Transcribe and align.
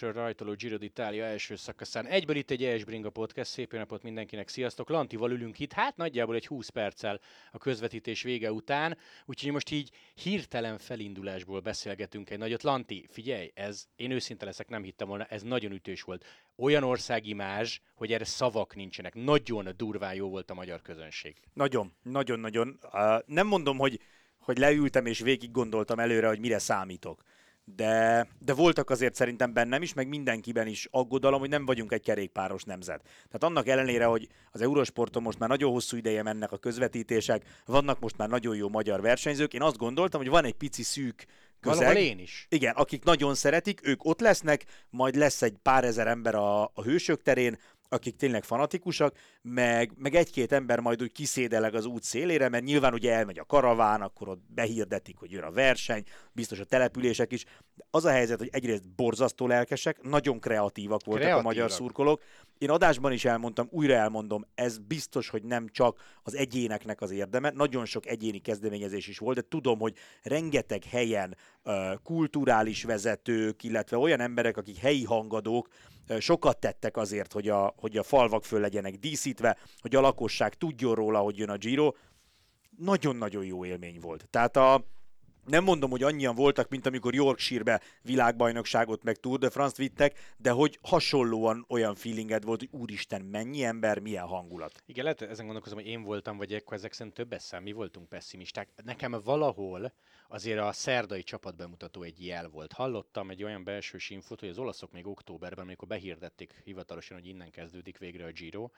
Budapestről 0.00 0.24
rajtoló 0.24 0.52
Giro 0.52 0.76
d'Italia 0.80 1.22
első 1.22 1.56
szakaszán. 1.56 2.06
Egyből 2.06 2.36
itt 2.36 2.50
egy 2.50 2.64
ES 2.64 2.84
Podcast, 3.12 3.50
szép 3.50 3.72
napot 3.72 4.02
mindenkinek, 4.02 4.48
sziasztok! 4.48 4.88
Lantival 4.88 5.30
ülünk 5.30 5.58
itt, 5.58 5.72
hát 5.72 5.96
nagyjából 5.96 6.34
egy 6.34 6.46
20 6.46 6.68
perccel 6.68 7.20
a 7.52 7.58
közvetítés 7.58 8.22
vége 8.22 8.52
után, 8.52 8.98
úgyhogy 9.24 9.52
most 9.52 9.70
így 9.70 9.90
hirtelen 10.14 10.78
felindulásból 10.78 11.60
beszélgetünk 11.60 12.30
egy 12.30 12.38
nagyot. 12.38 12.62
Lanti, 12.62 13.06
figyelj, 13.10 13.50
ez, 13.54 13.86
én 13.96 14.10
őszinte 14.10 14.44
leszek, 14.44 14.68
nem 14.68 14.82
hittem 14.82 15.08
volna, 15.08 15.24
ez 15.24 15.42
nagyon 15.42 15.72
ütős 15.72 16.02
volt. 16.02 16.24
Olyan 16.56 16.82
országimázs, 16.82 17.78
hogy 17.94 18.12
erre 18.12 18.24
szavak 18.24 18.74
nincsenek. 18.74 19.14
Nagyon 19.14 19.68
durván 19.76 20.14
jó 20.14 20.28
volt 20.28 20.50
a 20.50 20.54
magyar 20.54 20.82
közönség. 20.82 21.36
Nagyon, 21.52 21.92
nagyon, 22.02 22.40
nagyon. 22.40 22.78
Uh, 22.92 23.18
nem 23.26 23.46
mondom, 23.46 23.78
hogy, 23.78 24.00
hogy 24.38 24.58
leültem 24.58 25.06
és 25.06 25.20
végig 25.20 25.50
gondoltam 25.50 25.98
előre, 25.98 26.28
hogy 26.28 26.40
mire 26.40 26.58
számítok 26.58 27.22
de, 27.74 28.26
de 28.38 28.54
voltak 28.54 28.90
azért 28.90 29.14
szerintem 29.14 29.52
bennem 29.52 29.82
is, 29.82 29.94
meg 29.94 30.08
mindenkiben 30.08 30.66
is 30.66 30.88
aggodalom, 30.90 31.40
hogy 31.40 31.48
nem 31.48 31.66
vagyunk 31.66 31.92
egy 31.92 32.02
kerékpáros 32.02 32.62
nemzet. 32.62 33.02
Tehát 33.02 33.44
annak 33.44 33.68
ellenére, 33.68 34.04
hogy 34.04 34.28
az 34.50 34.60
Eurosporton 34.60 35.22
most 35.22 35.38
már 35.38 35.48
nagyon 35.48 35.70
hosszú 35.72 35.96
ideje 35.96 36.22
mennek 36.22 36.52
a 36.52 36.58
közvetítések, 36.58 37.62
vannak 37.64 38.00
most 38.00 38.16
már 38.16 38.28
nagyon 38.28 38.56
jó 38.56 38.68
magyar 38.68 39.00
versenyzők, 39.00 39.54
én 39.54 39.62
azt 39.62 39.76
gondoltam, 39.76 40.20
hogy 40.20 40.30
van 40.30 40.44
egy 40.44 40.54
pici 40.54 40.82
szűk 40.82 41.26
közeg. 41.60 41.86
Valahol 41.86 42.02
én 42.02 42.18
is. 42.18 42.46
Igen, 42.48 42.74
akik 42.74 43.04
nagyon 43.04 43.34
szeretik, 43.34 43.86
ők 43.86 44.04
ott 44.04 44.20
lesznek, 44.20 44.64
majd 44.90 45.14
lesz 45.14 45.42
egy 45.42 45.56
pár 45.62 45.84
ezer 45.84 46.06
ember 46.06 46.34
a, 46.34 46.62
a 46.62 46.82
hősök 46.82 47.22
terén, 47.22 47.58
akik 47.88 48.16
tényleg 48.16 48.44
fanatikusak, 48.44 49.16
meg, 49.42 49.92
meg 49.96 50.14
egy-két 50.14 50.52
ember 50.52 50.80
majd 50.80 51.02
úgy 51.02 51.12
kiszédeleg 51.12 51.74
az 51.74 51.84
út 51.84 52.02
szélére, 52.02 52.48
mert 52.48 52.64
nyilván 52.64 52.92
ugye 52.92 53.12
elmegy 53.12 53.38
a 53.38 53.44
karaván, 53.44 54.02
akkor 54.02 54.28
ott 54.28 54.42
behirdetik, 54.48 55.18
hogy 55.18 55.30
jön 55.30 55.42
a 55.42 55.50
verseny, 55.50 56.02
biztos 56.32 56.60
a 56.60 56.64
települések 56.64 57.32
is. 57.32 57.44
Az 57.90 58.04
a 58.04 58.10
helyzet, 58.10 58.38
hogy 58.38 58.48
egyrészt 58.52 58.88
borzasztó 58.88 59.46
lelkesek, 59.46 60.02
nagyon 60.02 60.40
kreatívak 60.40 61.04
voltak 61.04 61.24
kreatívak. 61.24 61.50
a 61.50 61.54
magyar 61.54 61.70
szurkolók. 61.70 62.22
Én 62.58 62.70
adásban 62.70 63.12
is 63.12 63.24
elmondtam, 63.24 63.68
újra 63.70 63.94
elmondom, 63.94 64.46
ez 64.54 64.78
biztos, 64.78 65.28
hogy 65.28 65.42
nem 65.42 65.68
csak 65.68 66.18
az 66.22 66.34
egyéneknek 66.34 67.00
az 67.00 67.10
érdeme, 67.10 67.50
nagyon 67.50 67.84
sok 67.84 68.06
egyéni 68.06 68.38
kezdeményezés 68.38 69.06
is 69.06 69.18
volt, 69.18 69.36
de 69.36 69.42
tudom, 69.48 69.78
hogy 69.78 69.94
rengeteg 70.22 70.84
helyen 70.84 71.36
kulturális 72.02 72.84
vezetők, 72.84 73.62
illetve 73.62 73.96
olyan 73.96 74.20
emberek, 74.20 74.56
akik 74.56 74.76
helyi 74.76 75.04
hangadók, 75.04 75.68
sokat 76.18 76.58
tettek 76.58 76.96
azért, 76.96 77.32
hogy 77.32 77.48
a, 77.48 77.74
hogy 77.76 77.96
a 77.96 78.02
falvak 78.02 78.44
föl 78.44 78.60
legyenek 78.60 78.94
díszítve, 78.94 79.56
hogy 79.80 79.94
a 79.94 80.00
lakosság 80.00 80.54
tudjon 80.54 80.94
róla, 80.94 81.18
hogy 81.18 81.38
jön 81.38 81.50
a 81.50 81.56
Giro. 81.56 81.92
Nagyon-nagyon 82.76 83.44
jó 83.44 83.64
élmény 83.64 84.00
volt. 84.00 84.26
Tehát 84.30 84.56
a, 84.56 84.84
nem 85.46 85.64
mondom, 85.64 85.90
hogy 85.90 86.02
annyian 86.02 86.34
voltak, 86.34 86.68
mint 86.68 86.86
amikor 86.86 87.14
Yorkshire-be 87.14 87.80
világbajnokságot 88.02 89.02
meg 89.02 89.16
Tour 89.16 89.38
de 89.38 89.50
France-t 89.50 89.76
vittek, 89.76 90.34
de 90.36 90.50
hogy 90.50 90.78
hasonlóan 90.82 91.64
olyan 91.68 91.94
feelinged 91.94 92.44
volt, 92.44 92.58
hogy 92.58 92.80
úristen, 92.80 93.22
mennyi 93.22 93.64
ember, 93.64 93.98
milyen 93.98 94.26
hangulat. 94.26 94.82
Igen, 94.86 95.04
lehet 95.04 95.22
ezen 95.22 95.44
gondolkozom, 95.44 95.78
hogy 95.78 95.86
én 95.86 96.02
voltam, 96.02 96.36
vagy 96.36 96.52
ekkor 96.52 96.76
ezek 96.76 96.92
szerint 96.92 97.14
több 97.14 97.32
eszem, 97.32 97.62
mi 97.62 97.72
voltunk 97.72 98.08
pessimisták. 98.08 98.68
Nekem 98.84 99.20
valahol 99.24 99.92
azért 100.28 100.60
a 100.60 100.72
szerdai 100.72 101.22
csapatbemutató 101.22 102.02
egy 102.02 102.26
jel 102.26 102.48
volt. 102.48 102.72
Hallottam 102.72 103.30
egy 103.30 103.42
olyan 103.42 103.64
belső 103.64 103.98
infót, 104.08 104.40
hogy 104.40 104.48
az 104.48 104.58
olaszok 104.58 104.92
még 104.92 105.06
októberben, 105.06 105.64
amikor 105.64 105.88
behirdették 105.88 106.60
hivatalosan, 106.64 107.16
hogy 107.16 107.26
innen 107.26 107.50
kezdődik 107.50 107.98
végre 107.98 108.24
a 108.24 108.30
Giro, 108.30 108.68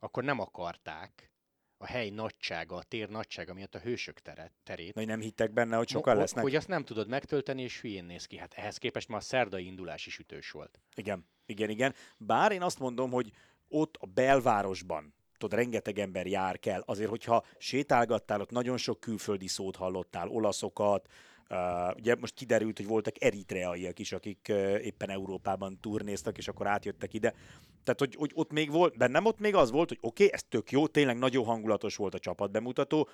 akkor 0.00 0.24
nem 0.24 0.40
akarták, 0.40 1.31
a 1.82 1.86
hely 1.86 2.10
nagysága, 2.10 2.76
a 2.76 2.82
tér 2.82 3.08
nagysága 3.08 3.54
miatt 3.54 3.74
a 3.74 3.78
hősök 3.78 4.20
teret, 4.20 4.52
terét. 4.64 4.94
Nagy 4.94 5.06
nem 5.06 5.20
hittek 5.20 5.52
benne, 5.52 5.76
hogy 5.76 5.88
sokan 5.88 6.16
lesznek. 6.16 6.42
Hogy 6.42 6.56
azt 6.56 6.68
nem 6.68 6.84
tudod 6.84 7.08
megtölteni, 7.08 7.62
és 7.62 7.80
hülyén 7.80 8.04
néz 8.04 8.26
ki. 8.26 8.36
Hát 8.36 8.54
ehhez 8.54 8.78
képest 8.78 9.08
már 9.08 9.18
a 9.18 9.22
szerdai 9.22 9.66
indulás 9.66 10.06
is 10.06 10.18
ütős 10.18 10.50
volt. 10.50 10.80
Igen, 10.94 11.26
igen, 11.46 11.70
igen. 11.70 11.94
Bár 12.16 12.52
én 12.52 12.62
azt 12.62 12.78
mondom, 12.78 13.10
hogy 13.10 13.30
ott 13.68 13.96
a 14.00 14.06
belvárosban, 14.06 15.14
tudod, 15.38 15.58
rengeteg 15.58 15.98
ember 15.98 16.26
jár 16.26 16.58
kell. 16.58 16.82
Azért, 16.86 17.10
hogyha 17.10 17.44
sétálgattál, 17.58 18.40
ott 18.40 18.50
nagyon 18.50 18.76
sok 18.76 19.00
külföldi 19.00 19.48
szót 19.48 19.76
hallottál, 19.76 20.28
olaszokat, 20.28 21.08
Uh, 21.48 21.96
ugye 21.96 22.14
most 22.20 22.34
kiderült, 22.34 22.76
hogy 22.76 22.86
voltak 22.86 23.22
eritreaiak 23.22 23.98
is, 23.98 24.12
akik 24.12 24.46
uh, 24.48 24.56
éppen 24.84 25.10
Európában 25.10 25.78
turnéztak, 25.80 26.38
és 26.38 26.48
akkor 26.48 26.66
átjöttek 26.66 27.14
ide. 27.14 27.34
Tehát, 27.84 27.98
hogy, 27.98 28.14
hogy 28.14 28.30
ott 28.34 28.52
még 28.52 28.70
volt, 28.70 28.96
bennem 28.96 29.24
ott 29.24 29.38
még 29.38 29.54
az 29.54 29.70
volt, 29.70 29.88
hogy 29.88 29.98
oké, 30.00 30.24
okay, 30.24 30.34
ez 30.34 30.42
tök 30.48 30.70
jó, 30.70 30.86
tényleg 30.86 31.18
nagyon 31.18 31.44
hangulatos 31.44 31.96
volt 31.96 32.14
a 32.14 32.18
csapatbemutató, 32.18 33.08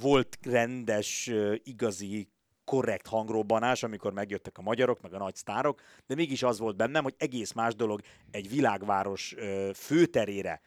volt 0.00 0.38
rendes, 0.42 1.26
uh, 1.26 1.54
igazi 1.62 2.28
korrekt 2.64 3.06
hangrobbanás, 3.06 3.82
amikor 3.82 4.12
megjöttek 4.12 4.58
a 4.58 4.62
magyarok, 4.62 5.00
meg 5.00 5.14
a 5.14 5.18
nagy 5.18 5.34
sztárok, 5.34 5.80
de 6.06 6.14
mégis 6.14 6.42
az 6.42 6.58
volt 6.58 6.76
bennem, 6.76 7.02
hogy 7.02 7.14
egész 7.18 7.52
más 7.52 7.74
dolog 7.74 8.00
egy 8.30 8.48
világváros 8.48 9.34
főterére 9.74 10.60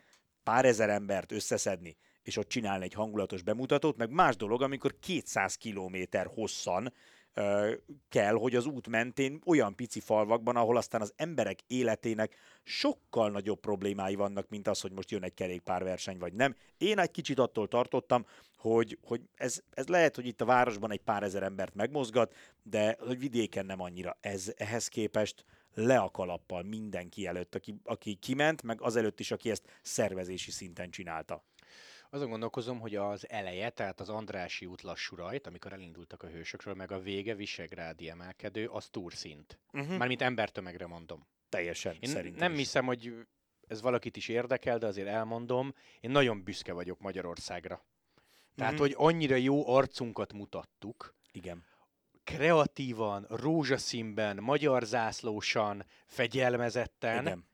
pár 0.44 0.66
ezer 0.66 0.90
embert 0.90 1.32
összeszedni, 1.32 1.98
és 2.30 2.38
ott 2.38 2.48
csinálni 2.48 2.84
egy 2.84 2.94
hangulatos 2.94 3.42
bemutatót, 3.42 3.98
meg 3.98 4.10
más 4.10 4.36
dolog, 4.36 4.62
amikor 4.62 4.96
200 5.00 5.56
kilométer 5.56 6.30
hosszan 6.34 6.94
ö, 7.34 7.74
kell, 8.10 8.34
hogy 8.34 8.56
az 8.56 8.66
út 8.66 8.88
mentén 8.88 9.42
olyan 9.46 9.76
pici 9.76 10.00
falvakban, 10.00 10.56
ahol 10.56 10.78
aztán 10.78 11.02
az 11.02 11.14
emberek 11.16 11.60
életének 11.68 12.36
sokkal 12.64 13.30
nagyobb 13.30 13.60
problémái 13.60 14.16
vannak, 14.16 14.50
mint 14.50 14.68
az, 14.68 14.82
hogy 14.82 14.92
most 14.92 15.12
jön 15.12 15.24
egy 15.24 15.34
kerékpárverseny, 15.34 16.18
vagy 16.18 16.34
nem. 16.34 16.56
Én 16.78 17.00
egy 17.00 17.12
kicsit 17.12 17.40
attól 17.40 17.68
tartottam, 17.68 18.26
hogy, 18.58 18.98
hogy 19.02 19.22
ez, 19.36 19.62
ez 19.70 19.88
lehet, 19.88 20.16
hogy 20.16 20.26
itt 20.26 20.42
a 20.42 20.46
városban 20.46 20.92
egy 20.92 21.02
pár 21.02 21.24
ezer 21.24 21.44
embert 21.44 21.76
megmozgat, 21.76 22.36
de 22.64 22.98
hogy 23.00 23.20
vidéken 23.20 23.66
nem 23.66 23.82
annyira. 23.82 24.18
Ez 24.22 24.54
ehhez 24.58 24.88
képest 24.88 25.46
le 25.74 25.98
a 25.98 26.10
kalappal 26.10 26.64
mindenki 26.64 27.28
előtt, 27.28 27.56
aki, 27.56 27.76
aki 27.84 28.14
kiment, 28.14 28.64
meg 28.64 28.82
azelőtt 28.82 29.20
is, 29.20 29.32
aki 29.32 29.50
ezt 29.50 29.80
szervezési 29.82 30.52
szinten 30.52 30.90
csinálta. 30.90 31.44
Azon 32.10 32.30
gondolkozom, 32.30 32.80
hogy 32.80 32.96
az 32.96 33.30
eleje, 33.30 33.70
tehát 33.70 34.00
az 34.00 34.10
Andrási 34.10 34.66
út 34.66 34.82
lassú 34.82 35.16
rajt, 35.16 35.48
amikor 35.48 35.74
elindultak 35.74 36.24
a 36.24 36.28
hősökről, 36.28 36.74
meg 36.74 36.92
a 36.92 37.00
vége 37.00 37.36
Visegrádi 37.36 38.10
emelkedő, 38.10 38.68
az 38.68 38.88
túrszint. 38.88 39.60
Uh-huh. 39.74 39.98
Mármint 39.98 40.22
embertömegre 40.22 40.88
mondom. 40.88 41.28
Teljesen, 41.50 41.96
Én 42.00 42.10
szerintem 42.10 42.40
nem 42.40 42.52
is. 42.52 42.58
hiszem, 42.58 42.86
hogy 42.86 43.14
ez 43.68 43.82
valakit 43.82 44.18
is 44.18 44.28
érdekel, 44.28 44.78
de 44.78 44.86
azért 44.86 45.08
elmondom, 45.08 45.74
én 46.00 46.12
nagyon 46.12 46.44
büszke 46.44 46.74
vagyok 46.74 47.00
Magyarországra. 47.00 47.86
Tehát, 48.56 48.74
uh-huh. 48.74 48.88
hogy 48.88 48.96
annyira 48.98 49.36
jó 49.36 49.70
arcunkat 49.70 50.34
mutattuk. 50.34 51.16
Igen 51.32 51.68
kreatívan, 52.36 53.26
rózsaszínben, 53.30 54.38
magyar 54.42 54.84
zászlósan, 54.84 55.86
fegyelmezetten. 56.06 57.22
Igen. 57.22 57.49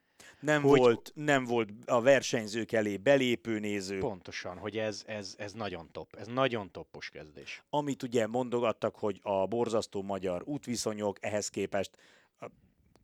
Nem, 0.45 0.61
hogy, 0.61 0.79
volt, 0.79 1.11
nem 1.15 1.45
volt 1.45 1.69
a 1.85 2.01
versenyzők 2.01 2.71
elé 2.71 2.97
belépő 2.97 3.59
néző. 3.59 3.99
Pontosan, 3.99 4.57
hogy 4.57 4.77
ez, 4.77 5.03
ez, 5.07 5.35
ez 5.37 5.53
nagyon 5.53 5.89
top, 5.91 6.15
ez 6.15 6.27
nagyon 6.27 6.71
toppos 6.71 7.09
kezdés. 7.09 7.63
Amit 7.69 8.03
ugye 8.03 8.27
mondogattak, 8.27 8.95
hogy 8.95 9.19
a 9.23 9.45
borzasztó 9.45 10.01
magyar 10.01 10.41
útviszonyok 10.45 11.17
ehhez 11.25 11.49
képest 11.49 11.91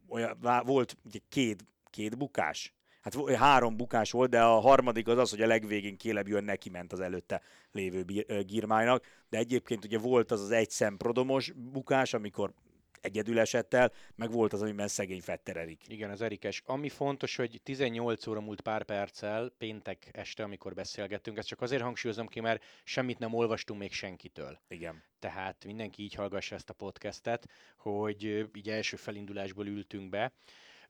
olyan, 0.07 0.37
volt 0.65 0.97
ugye 1.05 1.19
két, 1.29 1.65
két 1.89 2.17
bukás, 2.17 2.73
hát 3.01 3.31
három 3.35 3.77
bukás 3.77 4.11
volt, 4.11 4.29
de 4.29 4.41
a 4.43 4.59
harmadik 4.59 5.07
az 5.07 5.17
az, 5.17 5.29
hogy 5.29 5.41
a 5.41 5.47
legvégén 5.47 5.97
Kéleb 5.97 6.27
jön 6.27 6.43
neki 6.43 6.69
ment 6.69 6.93
az 6.93 6.99
előtte 6.99 7.41
lévő 7.71 8.25
Girmájnak, 8.45 9.05
de 9.29 9.37
egyébként 9.37 9.85
ugye 9.85 9.97
volt 9.97 10.31
az 10.31 10.41
az 10.41 10.51
egy 10.51 10.69
szem 10.69 10.97
prodomos 10.97 11.51
bukás, 11.51 12.13
amikor 12.13 12.53
egyedül 13.01 13.39
esett 13.39 13.73
el, 13.73 13.91
meg 14.15 14.31
volt 14.31 14.53
az, 14.53 14.61
amiben 14.61 14.87
szegény 14.87 15.21
Fetter 15.21 15.57
Erik. 15.57 15.81
Igen, 15.87 16.09
az 16.09 16.21
Erikes. 16.21 16.61
Ami 16.65 16.89
fontos, 16.89 17.35
hogy 17.35 17.59
18 17.63 18.27
óra 18.27 18.41
múlt 18.41 18.61
pár 18.61 18.83
perccel, 18.83 19.53
péntek 19.57 20.09
este, 20.11 20.43
amikor 20.43 20.73
beszélgettünk, 20.73 21.37
ezt 21.37 21.47
csak 21.47 21.61
azért 21.61 21.81
hangsúlyozom 21.81 22.27
ki, 22.27 22.39
mert 22.39 22.63
semmit 22.83 23.19
nem 23.19 23.33
olvastunk 23.33 23.79
még 23.79 23.91
senkitől. 23.91 24.59
Igen. 24.67 25.03
Tehát 25.19 25.65
mindenki 25.65 26.03
így 26.03 26.13
hallgassa 26.13 26.55
ezt 26.55 26.69
a 26.69 26.73
podcastet, 26.73 27.49
hogy 27.77 28.49
így 28.55 28.69
első 28.69 28.95
felindulásból 28.95 29.67
ültünk 29.67 30.09
be, 30.09 30.31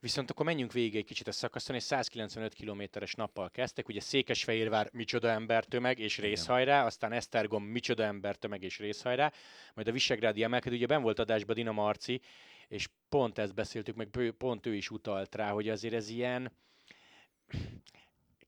Viszont 0.02 0.30
akkor 0.30 0.46
menjünk 0.46 0.72
végig 0.72 0.96
egy 0.96 1.06
kicsit 1.06 1.28
a 1.28 1.32
szakaszon, 1.32 1.76
és 1.76 1.84
195 1.84 2.54
kilométeres 2.54 3.14
nappal 3.14 3.50
kezdtek, 3.50 3.88
ugye 3.88 4.00
Székesfehérvár 4.00 4.90
micsoda 4.94 5.30
embertömeg 5.30 6.00
és 6.00 6.18
részhajrá, 6.18 6.86
aztán 6.86 7.12
Esztergom 7.12 7.64
micsoda 7.64 8.04
embertömeg 8.04 8.64
és 8.64 8.80
részhajrá, 8.80 9.32
majd 9.74 9.88
a 9.88 9.92
Visegrádi 9.92 10.44
emelkedő, 10.44 10.76
ugye 10.76 10.86
ben 10.86 11.02
volt 11.02 11.20
adásban 11.20 11.56
Dina 11.56 11.72
Marci, 11.72 12.22
és 12.68 12.88
pont 13.10 13.38
ezt 13.38 13.54
beszéltük, 13.54 13.96
meg 13.96 14.08
pont 14.38 14.66
ő 14.66 14.76
is 14.76 14.90
utalt 14.90 15.36
rá, 15.36 15.52
hogy 15.52 15.70
azért 15.70 15.94
ez 15.94 16.10
ilyen 16.10 16.52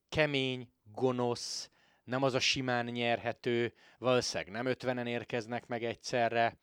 kemény, 0.08 0.68
gonosz, 0.92 1.70
nem 2.04 2.22
az 2.22 2.34
a 2.34 2.40
simán 2.40 2.86
nyerhető, 2.86 3.74
valószínűleg 3.98 4.52
nem 4.52 4.66
ötvenen 4.66 5.06
érkeznek 5.06 5.66
meg 5.66 5.84
egyszerre, 5.84 6.58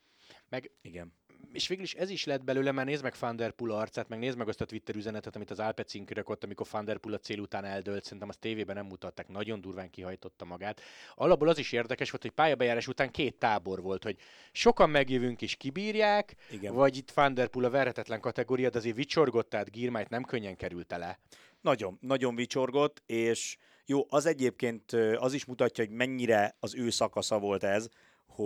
meg 0.49 0.71
Igen 0.81 1.19
és 1.53 1.67
végül 1.67 1.83
is 1.83 1.93
ez 1.93 2.09
is 2.09 2.25
lett 2.25 2.43
belőle, 2.43 2.71
mert 2.71 2.87
nézd 2.87 3.03
meg 3.03 3.15
Van 3.19 3.35
Der 3.35 3.51
Poel 3.51 3.71
arcát, 3.71 4.09
meg 4.09 4.19
nézd 4.19 4.37
meg 4.37 4.47
azt 4.47 4.61
a 4.61 4.65
Twitter 4.65 4.95
üzenetet, 4.95 5.35
amit 5.35 5.51
az 5.51 5.59
Alpecin 5.59 6.05
kirakott, 6.05 6.43
amikor 6.43 6.67
Van 6.71 6.85
Der 6.85 6.97
Poel 6.97 7.15
a 7.15 7.17
cél 7.17 7.39
után 7.39 7.65
eldőlt, 7.65 8.03
szerintem 8.03 8.29
azt 8.29 8.39
tévében 8.39 8.75
nem 8.75 8.85
mutatták, 8.85 9.27
nagyon 9.27 9.61
durván 9.61 9.89
kihajtotta 9.89 10.45
magát. 10.45 10.81
Alapból 11.15 11.47
az 11.47 11.57
is 11.57 11.71
érdekes 11.71 12.09
volt, 12.11 12.21
hogy 12.21 12.31
pályabejárás 12.31 12.87
után 12.87 13.11
két 13.11 13.35
tábor 13.35 13.81
volt, 13.81 14.03
hogy 14.03 14.17
sokan 14.51 14.89
megjövünk 14.89 15.41
és 15.41 15.55
kibírják, 15.55 16.35
Igen. 16.51 16.73
vagy 16.73 16.97
itt 16.97 17.11
Van 17.11 17.33
Der 17.33 17.47
Poel 17.47 17.65
a 17.65 17.69
verhetetlen 17.69 18.19
kategória, 18.19 18.69
de 18.69 18.77
azért 18.77 18.95
vicsorgott, 18.95 19.49
tehát 19.49 19.71
Girmájt 19.71 20.09
nem 20.09 20.23
könnyen 20.23 20.55
került 20.55 20.91
le. 20.91 21.19
Nagyon, 21.61 21.97
nagyon 22.01 22.35
vicsorgott, 22.35 23.01
és 23.05 23.57
jó, 23.85 24.05
az 24.09 24.25
egyébként 24.25 24.91
az 25.15 25.33
is 25.33 25.45
mutatja, 25.45 25.85
hogy 25.85 25.93
mennyire 25.93 26.55
az 26.59 26.75
ő 26.75 26.89
szakasza 26.89 27.39
volt 27.39 27.63
ez, 27.63 27.89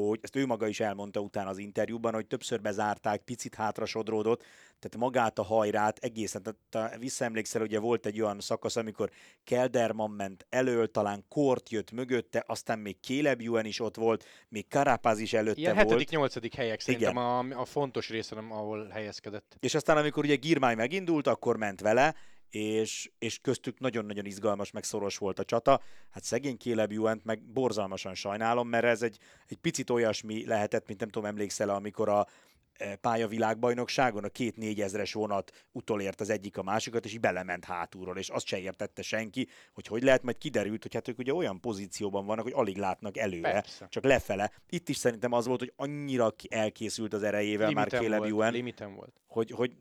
hogy 0.03 0.19
ezt 0.21 0.35
ő 0.35 0.45
maga 0.45 0.67
is 0.67 0.79
elmondta 0.79 1.19
utána 1.19 1.49
az 1.49 1.57
interjúban, 1.57 2.13
hogy 2.13 2.27
többször 2.27 2.61
bezárták, 2.61 3.21
picit 3.21 3.55
hátra 3.55 3.85
sodródott, 3.85 4.43
tehát 4.79 4.97
magát 4.97 5.39
a 5.39 5.43
hajrát 5.43 5.97
egészen, 5.97 6.43
tehát 6.43 6.97
visszaemlékszel, 6.97 7.61
ugye 7.61 7.79
volt 7.79 8.05
egy 8.05 8.21
olyan 8.21 8.39
szakasz, 8.39 8.75
amikor 8.75 9.09
Kelderman 9.43 10.11
ment 10.11 10.45
elől, 10.49 10.91
talán 10.91 11.25
Kort 11.29 11.69
jött 11.69 11.91
mögötte, 11.91 12.43
aztán 12.47 12.79
még 12.79 12.97
Caleb 13.01 13.41
Ewan 13.41 13.65
is 13.65 13.79
ott 13.79 13.95
volt, 13.95 14.25
még 14.49 14.67
Karapaz 14.67 15.19
is 15.19 15.33
előtte 15.33 15.59
Ilyen 15.59 15.73
volt. 15.73 15.85
hetedik, 15.87 16.09
nyolcadik 16.09 16.55
helyek 16.55 16.79
szerintem 16.79 17.17
a, 17.17 17.39
a, 17.39 17.65
fontos 17.65 18.09
része, 18.09 18.35
ahol 18.49 18.87
helyezkedett. 18.87 19.57
És 19.59 19.75
aztán, 19.75 19.97
amikor 19.97 20.23
ugye 20.23 20.35
Girmály 20.35 20.75
megindult, 20.75 21.27
akkor 21.27 21.57
ment 21.57 21.81
vele, 21.81 22.15
és, 22.55 23.11
és 23.19 23.39
köztük 23.39 23.79
nagyon-nagyon 23.79 24.25
izgalmas, 24.25 24.71
meg 24.71 24.83
szoros 24.83 25.17
volt 25.17 25.39
a 25.39 25.43
csata. 25.43 25.81
Hát 26.11 26.23
szegény 26.23 26.57
Caleb 26.57 26.91
Ewan 26.91 27.21
meg 27.23 27.41
borzalmasan 27.41 28.13
sajnálom, 28.13 28.67
mert 28.67 28.85
ez 28.85 29.01
egy, 29.01 29.17
egy 29.47 29.57
picit 29.57 29.89
olyasmi 29.89 30.45
lehetett, 30.45 30.87
mint 30.87 30.99
nem 30.99 31.09
tudom, 31.09 31.29
emlékszel 31.29 31.69
amikor 31.69 32.09
a 32.09 32.27
e, 32.73 32.95
pályavilágbajnokságon 32.95 34.23
a 34.23 34.29
két 34.29 34.57
négyezres 34.57 35.13
vonat 35.13 35.65
utolért 35.71 36.21
az 36.21 36.29
egyik 36.29 36.57
a 36.57 36.63
másikat, 36.63 37.05
és 37.05 37.13
így 37.13 37.19
belement 37.19 37.65
hátulról, 37.65 38.17
és 38.17 38.29
azt 38.29 38.45
se 38.45 38.59
értette 38.59 39.01
senki, 39.01 39.47
hogy 39.73 39.87
hogy 39.87 40.03
lehet, 40.03 40.23
majd 40.23 40.37
kiderült, 40.37 40.81
hogy 40.81 40.93
hát 40.93 41.07
ők 41.07 41.17
ugye 41.17 41.33
olyan 41.33 41.61
pozícióban 41.61 42.25
vannak, 42.25 42.43
hogy 42.43 42.53
alig 42.55 42.77
látnak 42.77 43.17
előre, 43.17 43.51
Persze. 43.51 43.87
csak 43.89 44.03
lefele. 44.03 44.51
Itt 44.69 44.89
is 44.89 44.97
szerintem 44.97 45.31
az 45.31 45.45
volt, 45.45 45.59
hogy 45.59 45.73
annyira 45.75 46.33
elkészült 46.49 47.13
az 47.13 47.23
erejével 47.23 47.67
limiten 47.67 47.99
már 47.99 48.01
Caleb 48.01 48.23
Ewan, 48.23 48.93
volt. 48.95 49.21
Hogy, 49.27 49.51
hogy 49.51 49.75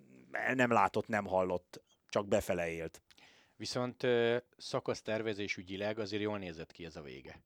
nem 0.55 0.73
látott, 0.73 1.09
nem 1.09 1.26
hallott 1.26 1.83
csak 2.14 2.28
befele 2.28 2.70
élt. 2.70 3.02
Viszont 3.56 4.06
szakasz 4.56 5.02
tervezés 5.02 5.56
ügyileg 5.56 5.99
azért 5.99 6.22
jól 6.22 6.38
nézett 6.38 6.72
ki 6.72 6.84
ez 6.84 6.96
a 6.96 7.02
vége. 7.02 7.40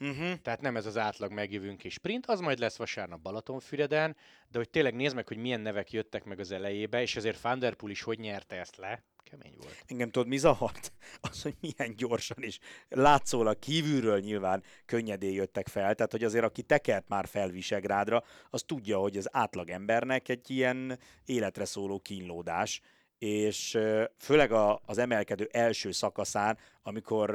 Uh-huh. 0.00 0.34
Tehát 0.42 0.60
nem 0.60 0.76
ez 0.76 0.86
az 0.86 0.96
átlag 0.96 1.32
megjövünk 1.32 1.84
és 1.84 1.92
sprint, 1.92 2.26
az 2.26 2.40
majd 2.40 2.58
lesz 2.58 2.76
vasárnap 2.76 3.20
Balatonfüreden, 3.20 4.16
de 4.48 4.58
hogy 4.58 4.70
tényleg 4.70 4.94
nézd 4.94 5.14
meg, 5.14 5.28
hogy 5.28 5.36
milyen 5.36 5.60
nevek 5.60 5.92
jöttek 5.92 6.24
meg 6.24 6.38
az 6.38 6.50
elejébe, 6.50 7.00
és 7.00 7.16
azért 7.16 7.36
Fanderpool 7.36 7.90
is 7.90 8.02
hogy 8.02 8.18
nyerte 8.18 8.56
ezt 8.56 8.76
le, 8.76 9.04
kemény 9.22 9.54
volt. 9.60 9.84
Engem 9.86 10.10
tudod, 10.10 10.28
mi 10.28 10.36
zavart? 10.36 10.92
Az, 11.30 11.42
hogy 11.42 11.54
milyen 11.60 11.96
gyorsan 11.96 12.42
is 12.42 12.58
látszólag 12.88 13.58
kívülről 13.58 14.20
nyilván 14.20 14.62
könnyedén 14.86 15.32
jöttek 15.32 15.68
fel, 15.68 15.94
tehát 15.94 16.12
hogy 16.12 16.24
azért 16.24 16.44
aki 16.44 16.62
tekert 16.62 17.08
már 17.08 17.26
fel 17.26 17.48
Visegrádra, 17.48 18.24
az 18.50 18.62
tudja, 18.62 18.98
hogy 18.98 19.16
az 19.16 19.28
átlag 19.34 19.70
embernek 19.70 20.28
egy 20.28 20.50
ilyen 20.50 20.98
életre 21.24 21.64
szóló 21.64 22.00
kínlódás, 22.00 22.80
és 23.18 23.78
főleg 24.18 24.52
a, 24.52 24.80
az 24.86 24.98
emelkedő 24.98 25.48
első 25.52 25.90
szakaszán, 25.90 26.58
amikor 26.82 27.30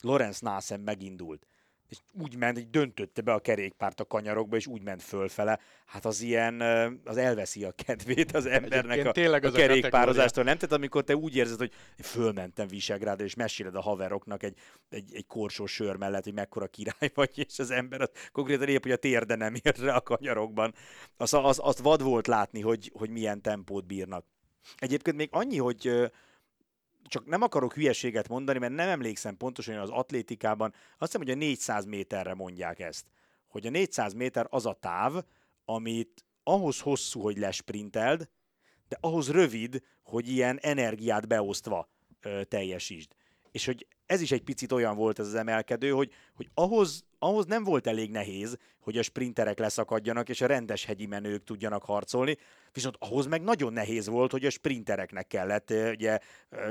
Lorenz 0.00 0.40
Nassen 0.40 0.80
megindult, 0.80 1.46
és 1.88 1.98
úgy 2.20 2.36
ment, 2.36 2.56
hogy 2.56 2.70
döntötte 2.70 3.20
be 3.20 3.32
a 3.32 3.38
kerékpárt 3.38 4.00
a 4.00 4.04
kanyarokba, 4.04 4.56
és 4.56 4.66
úgy 4.66 4.82
ment 4.82 5.02
fölfele, 5.02 5.58
hát 5.86 6.04
az 6.04 6.20
ilyen, 6.20 6.60
az 7.04 7.16
elveszi 7.16 7.64
a 7.64 7.72
kedvét 7.72 8.32
az 8.32 8.46
embernek 8.46 9.04
a, 9.04 9.20
a, 9.20 9.46
a 9.46 9.50
kerékpározástól, 9.50 10.44
nem? 10.44 10.56
Tehát 10.56 10.74
amikor 10.74 11.04
te 11.04 11.16
úgy 11.16 11.36
érzed, 11.36 11.58
hogy 11.58 11.72
fölmentem 12.02 12.66
Visegrádra, 12.66 13.24
és 13.24 13.34
meséled 13.34 13.74
a 13.74 13.80
haveroknak 13.80 14.42
egy, 14.42 14.58
egy, 14.88 15.14
egy 15.14 15.26
korsó 15.26 15.66
sör 15.66 15.96
mellett, 15.96 16.24
hogy 16.24 16.34
mekkora 16.34 16.66
király 16.66 17.10
vagy, 17.14 17.30
és 17.48 17.58
az 17.58 17.70
ember 17.70 18.00
az 18.00 18.10
konkrétan 18.32 18.68
épp, 18.68 18.82
hogy 18.82 18.92
a 18.92 18.96
térde 18.96 19.34
nem 19.34 19.54
ér 19.62 19.76
rá 19.78 19.96
a 19.96 20.00
kanyarokban. 20.00 20.74
Az, 21.16 21.34
az, 21.34 21.58
azt 21.62 21.78
vad 21.78 22.02
volt 22.02 22.26
látni, 22.26 22.60
hogy, 22.60 22.90
hogy 22.94 23.10
milyen 23.10 23.42
tempót 23.42 23.86
bírnak. 23.86 24.24
Egyébként 24.76 25.16
még 25.16 25.28
annyi, 25.32 25.58
hogy 25.58 26.10
csak 27.08 27.26
nem 27.26 27.42
akarok 27.42 27.74
hülyeséget 27.74 28.28
mondani, 28.28 28.58
mert 28.58 28.74
nem 28.74 28.88
emlékszem 28.88 29.36
pontosan, 29.36 29.74
hogy 29.74 29.82
az 29.82 29.90
atlétikában, 29.90 30.70
azt 30.98 31.12
hiszem, 31.12 31.20
hogy 31.20 31.30
a 31.30 31.34
400 31.34 31.84
méterre 31.84 32.34
mondják 32.34 32.78
ezt. 32.78 33.06
Hogy 33.48 33.66
a 33.66 33.70
400 33.70 34.12
méter 34.12 34.46
az 34.50 34.66
a 34.66 34.72
táv, 34.80 35.24
amit 35.64 36.24
ahhoz 36.42 36.80
hosszú, 36.80 37.20
hogy 37.20 37.38
lesprinteld, 37.38 38.28
de 38.88 38.98
ahhoz 39.00 39.30
rövid, 39.30 39.82
hogy 40.02 40.28
ilyen 40.28 40.58
energiát 40.62 41.28
beosztva 41.28 41.88
ö, 42.20 42.44
teljesítsd. 42.44 43.12
És 43.50 43.66
hogy 43.66 43.86
ez 44.06 44.20
is 44.20 44.32
egy 44.32 44.42
picit 44.42 44.72
olyan 44.72 44.96
volt 44.96 45.18
ez 45.18 45.26
az 45.26 45.34
emelkedő, 45.34 45.90
hogy, 45.90 46.12
hogy 46.34 46.50
ahhoz, 46.54 47.04
ahhoz 47.18 47.46
nem 47.46 47.64
volt 47.64 47.86
elég 47.86 48.10
nehéz, 48.10 48.56
hogy 48.80 48.98
a 48.98 49.02
sprinterek 49.02 49.58
leszakadjanak, 49.58 50.28
és 50.28 50.40
a 50.40 50.46
rendes 50.46 50.84
hegyi 50.84 51.06
menők 51.06 51.44
tudjanak 51.44 51.82
harcolni, 51.82 52.36
viszont 52.72 52.96
ahhoz 52.98 53.26
meg 53.26 53.42
nagyon 53.42 53.72
nehéz 53.72 54.08
volt, 54.08 54.30
hogy 54.30 54.44
a 54.44 54.50
sprintereknek 54.50 55.26
kellett, 55.26 55.70
ugye 55.70 56.18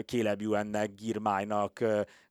Caleb 0.06 0.42
Ewannek, 0.42 0.96
Girmájnak, 0.96 1.80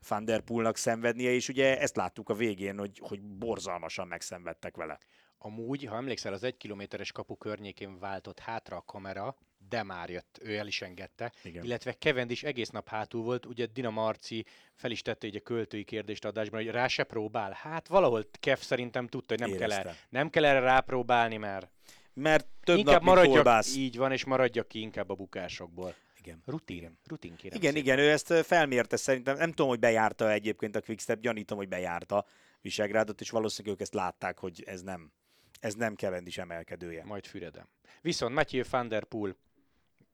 Van 0.09 0.25
Der 0.25 0.41
Poolnak 0.41 0.77
szenvednie, 0.77 1.31
és 1.31 1.49
ugye 1.49 1.81
ezt 1.81 1.97
láttuk 1.97 2.29
a 2.29 2.35
végén, 2.35 2.79
hogy, 2.79 3.01
hogy 3.03 3.23
borzalmasan 3.23 4.09
megszenvedtek 4.09 4.77
vele. 4.77 4.99
Amúgy, 5.39 5.85
ha 5.85 5.97
emlékszel, 5.97 6.33
az 6.33 6.43
egy 6.43 6.57
kilométeres 6.57 7.13
kapu 7.13 7.37
környékén 7.37 7.99
váltott 7.99 8.39
hátra 8.39 8.77
a 8.77 8.83
kamera, 8.87 9.37
de 9.69 9.83
már 9.83 10.11
jött, 10.11 10.39
ő 10.43 10.57
el 10.57 10.67
is 10.67 10.83
engedte. 10.83 11.33
Igen. 11.43 11.65
Illetve 11.65 11.93
Kevend 11.93 12.31
is 12.31 12.43
egész 12.43 12.69
nap 12.69 12.89
hátul 12.89 13.23
volt, 13.23 13.47
ugye 13.47 13.67
Dina 13.67 13.91
Marci 13.91 14.45
fel 14.75 14.91
is 14.91 15.03
tette 15.03 15.27
egy 15.27 15.37
a 15.37 15.41
költői 15.41 15.85
kérdést 15.85 16.25
adásban, 16.25 16.63
hogy 16.63 16.71
rá 16.71 16.87
se 16.87 17.05
próbál. 17.05 17.53
Hát 17.53 17.89
valahol 17.89 18.29
Kev 18.41 18.59
szerintem 18.59 19.07
tudta, 19.07 19.35
hogy 19.37 19.49
nem 19.49 19.59
kell, 19.59 19.73
erre, 19.73 19.97
nem 20.09 20.31
kell 20.31 20.45
erre 20.45 20.61
rápróbálni, 20.61 21.37
mert 21.37 21.69
mert 22.15 22.47
több 22.65 22.79
inkább 22.79 22.95
nap, 22.95 23.03
maradjak, 23.03 23.35
kolbász. 23.35 23.77
Így 23.77 23.97
van, 23.97 24.13
és 24.13 24.25
maradjak 24.25 24.69
ki 24.69 24.81
inkább 24.81 25.11
a 25.11 25.15
bukásokból. 25.15 25.95
Igen. 26.19 26.43
Rutin. 26.47 26.77
Igen. 26.77 26.99
Rutin 27.07 27.37
kérem 27.37 27.59
igen, 27.59 27.73
szépen. 27.73 27.87
igen, 27.87 27.99
ő 27.99 28.11
ezt 28.11 28.47
felmérte 28.47 28.97
szerintem. 28.97 29.37
Nem 29.37 29.51
tudom, 29.51 29.69
hogy 29.69 29.79
bejárta 29.79 30.33
egyébként 30.33 30.77
a 30.77 30.81
Quickstep, 30.81 31.21
gyanítom, 31.21 31.59
hogy 31.59 31.69
bejárta 31.69 32.27
Visegrádot, 32.61 33.21
és 33.21 33.31
valószínűleg 33.31 33.77
ők 33.77 33.83
ezt 33.83 33.95
látták, 33.95 34.39
hogy 34.39 34.63
ez 34.67 34.83
nem, 34.83 35.13
ez 35.61 35.75
nem 35.75 35.95
is 36.25 36.39
emelkedője. 36.39 37.05
Majd 37.05 37.27
Füredem. 37.27 37.69
Viszont 38.01 38.35
Mathieu 38.35 38.65
van 38.71 38.89
der 38.89 39.05
Poel 39.05 39.37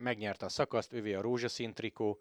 megnyerte 0.00 0.44
a 0.44 0.48
szakaszt, 0.48 0.92
ővé 0.92 1.14
a 1.14 1.20
rózsaszín 1.20 1.74
trikó, 1.74 2.20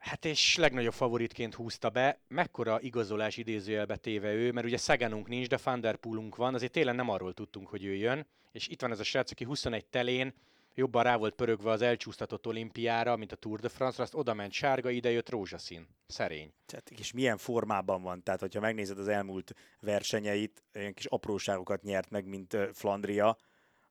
Hát 0.00 0.24
és 0.24 0.56
legnagyobb 0.56 0.92
favoritként 0.92 1.54
húzta 1.54 1.90
be, 1.90 2.18
mekkora 2.28 2.80
igazolás 2.80 3.36
idézőjelbe 3.36 3.96
téve 3.96 4.32
ő, 4.32 4.52
mert 4.52 4.66
ugye 4.66 4.76
Szegenunk 4.76 5.28
nincs, 5.28 5.48
de 5.48 5.56
Fanderpoolunk 5.56 6.36
van, 6.36 6.54
azért 6.54 6.72
tényleg 6.72 6.94
nem 6.94 7.08
arról 7.08 7.34
tudtunk, 7.34 7.68
hogy 7.68 7.84
ő 7.84 7.94
jön, 7.94 8.26
és 8.52 8.68
itt 8.68 8.80
van 8.80 8.90
ez 8.90 9.00
a 9.00 9.04
srác, 9.04 9.30
aki 9.30 9.44
21 9.44 9.86
telén 9.86 10.34
jobban 10.74 11.02
rá 11.02 11.16
volt 11.16 11.34
pörögve 11.34 11.70
az 11.70 11.82
elcsúsztatott 11.82 12.46
olimpiára, 12.46 13.16
mint 13.16 13.32
a 13.32 13.36
Tour 13.36 13.60
de 13.60 13.68
France-ra, 13.68 14.04
azt 14.04 14.14
oda 14.14 14.34
ment 14.34 14.52
sárga, 14.52 14.90
ide 14.90 15.10
jött 15.10 15.28
rózsaszín. 15.28 15.86
Szerény. 16.06 16.52
Tehát, 16.66 16.90
és 16.90 17.12
milyen 17.12 17.36
formában 17.36 18.02
van, 18.02 18.22
tehát 18.22 18.40
hogyha 18.40 18.60
megnézed 18.60 18.98
az 18.98 19.08
elmúlt 19.08 19.54
versenyeit, 19.80 20.64
olyan 20.74 20.94
kis 20.94 21.04
apróságokat 21.04 21.82
nyert 21.82 22.10
meg, 22.10 22.24
mint 22.24 22.56
Flandria, 22.72 23.36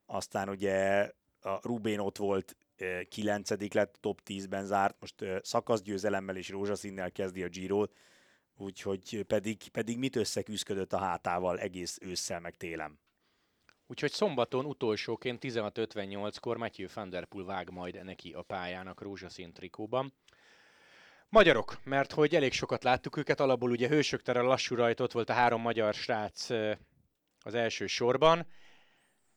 aztán 0.06 0.48
ugye 0.48 1.10
a 1.40 1.58
Rubén 1.62 1.98
ott 1.98 2.16
volt, 2.16 2.56
kilencedik 3.08 3.72
lett, 3.72 3.96
top 4.00 4.20
10-ben 4.26 4.66
zárt, 4.66 4.96
most 5.00 5.24
szakaszgyőzelemmel 5.42 6.36
és 6.36 6.48
rózsaszínnel 6.48 7.12
kezdi 7.12 7.42
a 7.42 7.48
giro 7.48 7.84
úgyhogy 8.60 9.24
pedig, 9.26 9.68
pedig 9.68 9.98
mit 9.98 10.16
összeküzdött 10.16 10.92
a 10.92 10.98
hátával 10.98 11.58
egész 11.58 11.98
ősszel 12.00 12.40
meg 12.40 12.56
télen. 12.56 12.98
Úgyhogy 13.86 14.12
szombaton 14.12 14.64
utolsóként 14.64 15.44
16.58-kor 15.44 16.56
Matthew 16.56 16.86
van 16.94 17.10
der 17.10 17.24
Poel 17.24 17.44
vág 17.44 17.70
majd 17.70 18.04
neki 18.04 18.32
a 18.32 18.42
pályának 18.42 19.00
rózsaszín 19.00 19.52
trikóban. 19.52 20.12
Magyarok, 21.28 21.80
mert 21.84 22.12
hogy 22.12 22.34
elég 22.34 22.52
sokat 22.52 22.84
láttuk 22.84 23.16
őket, 23.16 23.40
alapból 23.40 23.70
ugye 23.70 23.88
hősök 23.88 24.22
tere 24.22 24.40
lassú 24.40 24.74
rajt, 24.74 25.00
ott 25.00 25.12
volt 25.12 25.30
a 25.30 25.32
három 25.32 25.60
magyar 25.60 25.94
srác 25.94 26.50
az 27.40 27.54
első 27.54 27.86
sorban. 27.86 28.46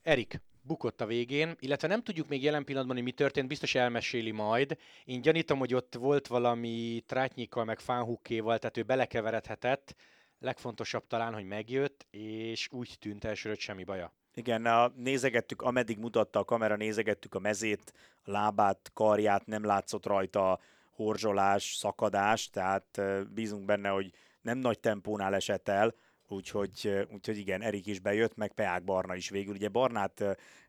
Erik, 0.02 0.42
bukott 0.64 1.02
a 1.02 1.06
végén, 1.06 1.56
illetve 1.60 1.88
nem 1.88 2.04
tudjuk 2.04 2.28
még 2.28 2.44
jelen 2.44 2.64
pillanatban, 2.64 2.96
hogy 2.96 3.06
mi 3.06 3.12
történt, 3.12 3.48
biztos 3.48 3.76
elmeséli 3.76 4.32
majd. 4.32 4.78
Én 5.06 5.22
gyanítom, 5.22 5.60
hogy 5.60 5.74
ott 5.74 5.96
volt 5.96 6.28
valami 6.28 7.04
trátnyikkal, 7.06 7.66
meg 7.66 7.80
fánhukkéval, 7.80 8.60
tehát 8.60 8.78
ő 8.78 8.84
belekeveredhetett. 8.84 9.96
Legfontosabb 10.40 11.08
talán, 11.08 11.34
hogy 11.34 11.46
megjött, 11.46 12.06
és 12.12 12.68
úgy 12.72 12.96
tűnt 13.00 13.24
elsőre, 13.24 13.54
hogy 13.54 13.64
semmi 13.64 13.84
baja. 13.84 14.14
Igen, 14.36 14.66
a, 14.66 14.92
nézegettük, 14.96 15.62
ameddig 15.62 15.98
mutatta 15.98 16.40
a 16.40 16.44
kamera, 16.44 16.76
nézegettük 16.76 17.36
a 17.36 17.40
mezét, 17.40 17.94
a 18.24 18.32
lábát, 18.32 18.92
karját, 18.94 19.46
nem 19.46 19.66
látszott 19.66 20.06
rajta 20.06 20.60
horzsolás, 20.92 21.76
szakadás, 21.76 22.50
tehát 22.50 23.02
bízunk 23.34 23.66
benne, 23.66 23.90
hogy 23.90 24.12
nem 24.42 24.58
nagy 24.58 24.80
tempónál 24.80 25.36
esett 25.36 25.68
el, 25.68 25.96
Úgyhogy, 26.34 27.08
úgyhogy 27.12 27.38
igen, 27.38 27.62
Erik 27.62 27.86
is 27.86 28.00
bejött, 28.00 28.36
meg 28.36 28.54
Peák 28.54 28.84
Barna 28.84 29.16
is 29.16 29.30
végül. 29.30 29.54
Ugye 29.54 29.70
Barnát 29.70 30.24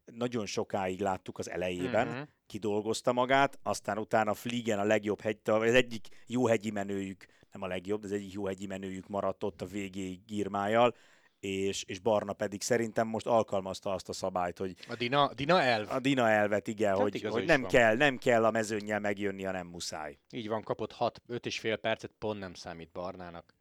nagyon 0.05 0.47
sokáig 0.47 1.01
láttuk 1.01 1.39
az 1.39 1.51
elejében, 1.51 2.09
uh-huh. 2.09 2.27
kidolgozta 2.47 3.13
magát, 3.13 3.59
aztán 3.63 3.99
utána 3.99 4.35
Fliegen 4.35 4.79
a 4.79 4.85
legjobb 4.85 5.21
hegy, 5.21 5.39
az 5.45 5.75
egyik 5.75 6.09
jó 6.27 6.47
hegyi 6.47 6.71
menőjük, 6.71 7.27
nem 7.53 7.63
a 7.63 7.67
legjobb, 7.67 8.01
de 8.01 8.07
az 8.07 8.13
egyik 8.13 8.33
jó 8.33 8.47
hegyi 8.47 8.67
menőjük 8.67 9.09
maradt 9.09 9.45
ott 9.45 9.63
a 9.63 9.67
végéig 9.67 10.25
girmájal, 10.25 10.95
és, 11.41 11.83
és 11.83 11.99
Barna 11.99 12.33
pedig 12.33 12.63
szerintem 12.63 13.07
most 13.07 13.27
alkalmazta 13.27 13.93
azt 13.93 14.09
a 14.09 14.13
szabályt, 14.13 14.59
hogy... 14.59 14.75
A 14.89 14.95
Dina, 14.95 15.35
Dina 15.35 15.63
elv. 15.63 15.91
A 15.91 16.01
Dina 16.01 16.29
elvet, 16.29 16.69
igen, 16.69 16.91
hát 16.91 16.99
hogy, 16.99 17.23
hogy 17.23 17.45
nem, 17.45 17.67
kell, 17.67 17.97
nem 17.97 18.19
kell 18.19 18.45
a 18.45 18.51
mezőnnyel 18.51 19.01
megjönni, 19.01 19.43
ha 19.43 19.53
nem 19.53 19.67
muszáj. 19.67 20.19
Így 20.31 20.49
van, 20.49 20.63
kapott 20.63 20.93
6 20.93 21.23
5 21.27 21.47
és 21.47 21.59
fél 21.59 21.77
percet, 21.77 22.11
pont 22.19 22.39
nem 22.39 22.55
számít 22.55 22.93
Barnának. 22.93 23.55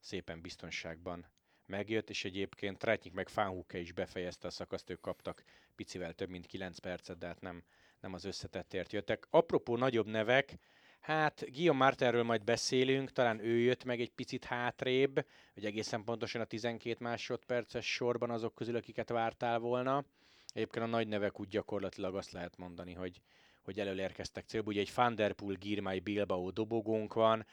Szépen 0.00 0.40
biztonságban 0.40 1.26
megjött, 1.66 2.10
és 2.10 2.24
egyébként 2.24 2.78
Tretnyik 2.78 3.12
meg 3.12 3.28
Fánhuke 3.28 3.78
is 3.78 3.92
befejezte 3.92 4.46
a 4.46 4.50
szakaszt, 4.50 4.90
ők 4.90 5.00
kaptak 5.00 5.44
picivel 5.74 6.12
több 6.12 6.28
mint 6.28 6.46
9 6.46 6.78
percet, 6.78 7.18
de 7.18 7.26
hát 7.26 7.40
nem, 7.40 7.62
nem 8.00 8.12
az 8.12 8.24
összetettért 8.24 8.92
jöttek. 8.92 9.26
Apropó 9.30 9.76
nagyobb 9.76 10.06
nevek, 10.06 10.58
Hát 11.06 11.44
Guillaume 11.52 11.84
Martinről 11.84 12.22
majd 12.22 12.44
beszélünk, 12.44 13.12
talán 13.12 13.44
ő 13.44 13.58
jött 13.58 13.84
meg 13.84 14.00
egy 14.00 14.10
picit 14.10 14.44
hátrébb, 14.44 15.26
hogy 15.54 15.64
egészen 15.64 16.04
pontosan 16.04 16.40
a 16.40 16.44
12 16.44 16.96
másodperces 17.00 17.92
sorban 17.92 18.30
azok 18.30 18.54
közül, 18.54 18.76
akiket 18.76 19.08
vártál 19.08 19.58
volna. 19.58 20.04
Egyébként 20.52 20.84
a 20.84 20.88
nagy 20.88 21.08
nevek 21.08 21.40
úgy 21.40 21.48
gyakorlatilag 21.48 22.16
azt 22.16 22.32
lehet 22.32 22.56
mondani, 22.56 22.92
hogy, 22.92 23.20
hogy 23.62 23.80
előérkeztek 23.80 24.44
célba. 24.46 24.70
Ugye 24.70 24.80
egy 24.80 24.90
Thunderpool, 24.94 25.54
Girmay, 25.54 26.00
Bilbao 26.00 26.50
dobogónk 26.50 27.14
van, 27.14 27.46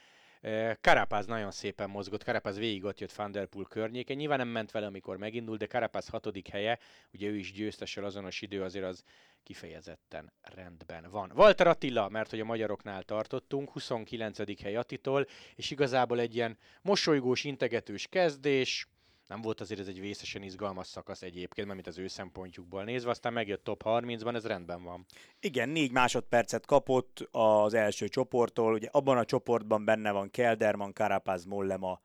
Karapáz 0.80 1.26
nagyon 1.26 1.50
szépen 1.50 1.90
mozgott, 1.90 2.24
Karapáz 2.24 2.58
végig 2.58 2.84
ott 2.84 3.00
jött 3.00 3.10
Thunderpool 3.10 3.64
környéken, 3.64 4.16
nyilván 4.16 4.38
nem 4.38 4.48
ment 4.48 4.70
vele, 4.70 4.86
amikor 4.86 5.16
megindult, 5.16 5.58
de 5.58 5.66
Karapáz 5.66 6.08
hatodik 6.08 6.48
helye, 6.48 6.78
ugye 7.12 7.28
ő 7.28 7.36
is 7.36 7.52
győztessel 7.52 8.04
azonos 8.04 8.42
idő, 8.42 8.62
azért 8.62 8.84
az 8.84 9.04
kifejezetten 9.42 10.32
rendben 10.42 11.10
van. 11.10 11.32
Walter 11.34 11.66
Attila, 11.66 12.08
mert 12.08 12.30
hogy 12.30 12.40
a 12.40 12.44
magyaroknál 12.44 13.02
tartottunk, 13.02 13.70
29. 13.70 14.60
hely 14.62 14.76
Attitól, 14.76 15.26
és 15.54 15.70
igazából 15.70 16.20
egy 16.20 16.34
ilyen 16.34 16.58
mosolygós, 16.82 17.44
integetős 17.44 18.06
kezdés, 18.06 18.86
nem 19.26 19.40
volt 19.40 19.60
azért 19.60 19.80
ez 19.80 19.88
egy 19.88 20.00
vészesen 20.00 20.42
izgalmas 20.42 20.86
szakasz 20.86 21.22
egyébként, 21.22 21.66
mert 21.66 21.82
mint 21.82 21.96
az 21.96 22.02
ő 22.02 22.06
szempontjukból 22.06 22.84
nézve, 22.84 23.10
aztán 23.10 23.32
megjött 23.32 23.64
top 23.64 23.82
30-ban, 23.84 24.34
ez 24.34 24.46
rendben 24.46 24.82
van. 24.82 25.06
Igen, 25.40 25.68
négy 25.68 25.90
másodpercet 25.90 26.66
kapott 26.66 27.28
az 27.30 27.74
első 27.74 28.08
csoporttól, 28.08 28.72
ugye 28.72 28.88
abban 28.92 29.18
a 29.18 29.24
csoportban 29.24 29.84
benne 29.84 30.10
van 30.10 30.30
Kelderman, 30.30 30.92
Carapaz, 30.92 31.44
Mollema, 31.44 32.00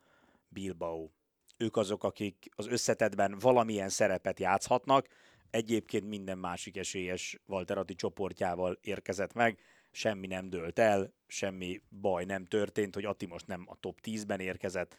Bilbao. 0.48 1.10
Ők 1.58 1.78
azok, 1.78 2.04
akik 2.04 2.50
az 2.56 2.68
összetetben 2.68 3.38
valamilyen 3.40 3.90
szerepet 3.90 4.40
játszhatnak, 4.40 5.08
egyébként 5.50 6.08
minden 6.08 6.38
másik 6.38 6.78
esélyes 6.78 7.40
Walterati 7.46 7.96
csoportjával 7.96 8.78
érkezett 8.82 9.34
meg, 9.34 9.60
semmi 9.92 10.28
nem 10.28 10.50
dőlt 10.50 10.80
el, 10.80 11.14
semmi 11.28 11.82
baj 12.02 12.26
nem 12.26 12.46
történt, 12.46 12.96
hogy 12.96 13.06
Ati 13.06 13.26
most 13.26 13.48
nem 13.48 13.66
a 13.68 13.76
top 13.80 14.00
10-ben 14.04 14.40
érkezett. 14.40 14.98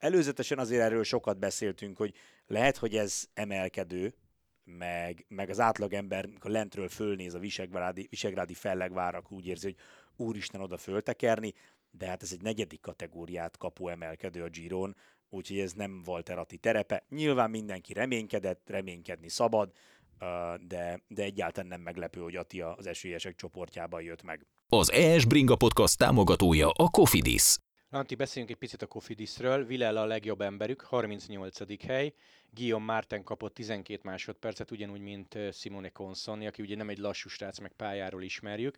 Előzetesen 0.00 0.58
azért 0.58 0.82
erről 0.82 1.04
sokat 1.04 1.38
beszéltünk, 1.38 1.96
hogy 1.96 2.14
lehet, 2.46 2.76
hogy 2.76 2.96
ez 2.96 3.24
emelkedő, 3.34 4.14
meg, 4.64 5.24
meg 5.28 5.50
az 5.50 5.60
átlagember, 5.60 6.24
amikor 6.24 6.50
lentről 6.50 6.88
fölnéz 6.88 7.34
a 7.34 7.38
Visegrádi, 7.38 8.06
Visegrádi 8.10 8.54
fellegvárak, 8.54 9.32
úgy 9.32 9.46
érzi, 9.46 9.66
hogy 9.66 9.76
úristen 10.26 10.60
oda 10.60 10.76
föltekerni, 10.76 11.54
de 11.90 12.06
hát 12.06 12.22
ez 12.22 12.32
egy 12.32 12.42
negyedik 12.42 12.80
kategóriát 12.80 13.56
kapó 13.56 13.88
emelkedő 13.88 14.42
a 14.42 14.48
Giron, 14.48 14.96
úgyhogy 15.28 15.58
ez 15.58 15.72
nem 15.72 16.02
volt 16.02 16.28
Ati 16.28 16.56
terepe. 16.56 17.04
Nyilván 17.08 17.50
mindenki 17.50 17.92
reménykedett, 17.92 18.68
reménykedni 18.68 19.28
szabad, 19.28 19.72
de, 20.66 21.02
de 21.08 21.22
egyáltalán 21.22 21.68
nem 21.68 21.80
meglepő, 21.80 22.20
hogy 22.20 22.36
Ati 22.36 22.60
az 22.60 22.86
esélyesek 22.86 23.34
csoportjában 23.34 24.02
jött 24.02 24.22
meg. 24.22 24.46
Az 24.68 24.92
ES 24.92 25.24
Bringa 25.24 25.56
Podcast 25.56 25.98
támogatója 25.98 26.70
a 26.70 26.88
Cofidis. 26.88 27.56
Lanti, 27.92 28.14
beszéljünk 28.14 28.54
egy 28.54 28.60
picit 28.60 28.82
a 28.82 28.86
Kofidisről. 28.86 29.64
Vilella 29.66 30.00
a 30.00 30.04
legjobb 30.04 30.40
emberük, 30.40 30.80
38. 30.80 31.82
hely. 31.86 32.12
Guillaume 32.54 32.92
Martin 32.92 33.22
kapott 33.22 33.54
12 33.54 34.00
másodpercet, 34.04 34.70
ugyanúgy, 34.70 35.00
mint 35.00 35.38
Simone 35.52 35.88
Consonni, 35.88 36.46
aki 36.46 36.62
ugye 36.62 36.76
nem 36.76 36.88
egy 36.88 36.98
lassú 36.98 37.28
srác, 37.28 37.58
meg 37.58 37.72
pályáról 37.72 38.22
ismerjük. 38.22 38.76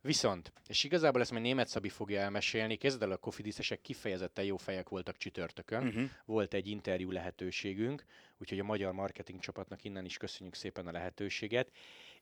Viszont, 0.00 0.52
és 0.66 0.84
igazából 0.84 1.20
ezt 1.20 1.30
majd 1.30 1.42
német 1.42 1.68
Szabi 1.68 1.88
fogja 1.88 2.20
elmesélni, 2.20 2.76
kezd 2.76 3.02
el 3.02 3.10
a 3.10 3.16
kofidiszesek 3.16 3.80
kifejezetten 3.80 4.44
jó 4.44 4.56
fejek 4.56 4.88
voltak 4.88 5.16
csütörtökön, 5.16 5.86
uh-huh. 5.86 6.10
volt 6.24 6.54
egy 6.54 6.66
interjú 6.66 7.10
lehetőségünk, 7.10 8.04
úgyhogy 8.38 8.58
a 8.58 8.64
magyar 8.64 8.92
marketing 8.92 9.40
csapatnak 9.40 9.84
innen 9.84 10.04
is 10.04 10.16
köszönjük 10.16 10.54
szépen 10.54 10.86
a 10.86 10.92
lehetőséget. 10.92 11.70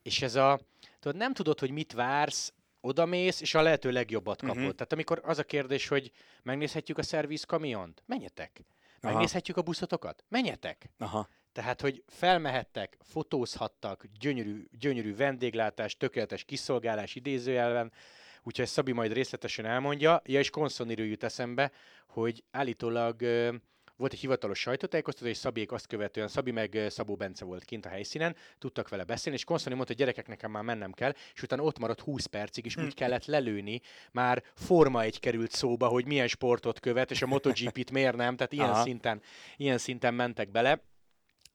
És 0.02 0.22
ez 0.22 0.34
a, 0.34 0.60
tudod, 1.00 1.16
nem 1.16 1.32
tudod, 1.32 1.58
hogy 1.58 1.70
mit 1.70 1.92
vársz, 1.92 2.52
odamész, 2.84 3.40
és 3.40 3.54
a 3.54 3.62
lehető 3.62 3.90
legjobbat 3.90 4.40
kapod. 4.40 4.56
Uh-huh. 4.56 4.72
Tehát 4.72 4.92
amikor 4.92 5.20
az 5.24 5.38
a 5.38 5.44
kérdés, 5.44 5.88
hogy 5.88 6.10
megnézhetjük 6.42 6.98
a 6.98 7.02
szerviz 7.02 7.44
kamiont, 7.44 8.02
menjetek. 8.06 8.64
Megnézhetjük 9.00 9.56
Aha. 9.56 9.66
a 9.66 9.68
buszotokat, 9.68 10.24
menjetek. 10.28 10.90
Aha. 10.98 11.28
Tehát, 11.52 11.80
hogy 11.80 12.02
felmehettek, 12.06 12.96
fotózhattak, 13.00 14.04
gyönyörű, 14.20 14.66
gyönyörű 14.78 15.16
vendéglátás, 15.16 15.96
tökéletes 15.96 16.44
kiszolgálás 16.44 17.14
idézőjelben, 17.14 17.92
úgyhogy 18.42 18.66
Szabi 18.66 18.92
majd 18.92 19.12
részletesen 19.12 19.64
elmondja. 19.64 20.22
Ja, 20.24 20.38
és 20.38 20.50
Konszoniről 20.50 21.06
jut 21.06 21.24
eszembe, 21.24 21.72
hogy 22.08 22.44
állítólag 22.50 23.22
volt 23.96 24.12
egy 24.12 24.18
hivatalos 24.18 24.58
sajtótájékoztató, 24.58 25.28
és 25.28 25.36
Szabék 25.36 25.72
azt 25.72 25.86
követően, 25.86 26.28
Szabi 26.28 26.50
meg 26.50 26.78
Szabó 26.88 27.16
Bence 27.16 27.44
volt 27.44 27.64
kint 27.64 27.86
a 27.86 27.88
helyszínen, 27.88 28.36
tudtak 28.58 28.88
vele 28.88 29.04
beszélni, 29.04 29.38
és 29.38 29.44
Konszoni 29.44 29.74
mondta, 29.74 29.92
hogy 29.92 30.02
gyerekek, 30.02 30.28
nekem 30.28 30.50
már 30.50 30.62
mennem 30.62 30.92
kell, 30.92 31.14
és 31.34 31.42
utána 31.42 31.62
ott 31.62 31.78
maradt 31.78 32.00
20 32.00 32.26
percig, 32.26 32.64
és 32.64 32.76
úgy 32.76 32.84
hm. 32.84 32.96
kellett 32.96 33.24
lelőni, 33.24 33.80
már 34.12 34.42
forma 34.54 35.02
egy 35.02 35.20
került 35.20 35.50
szóba, 35.50 35.86
hogy 35.86 36.06
milyen 36.06 36.28
sportot 36.28 36.80
követ, 36.80 37.10
és 37.10 37.22
a 37.22 37.26
MotoGP-t 37.26 37.90
miért 37.90 38.16
nem, 38.16 38.36
tehát 38.36 38.52
ilyen 38.52 38.74
szinten, 38.74 39.22
ilyen 39.56 39.78
szinten 39.78 40.14
mentek 40.14 40.50
bele. 40.50 40.82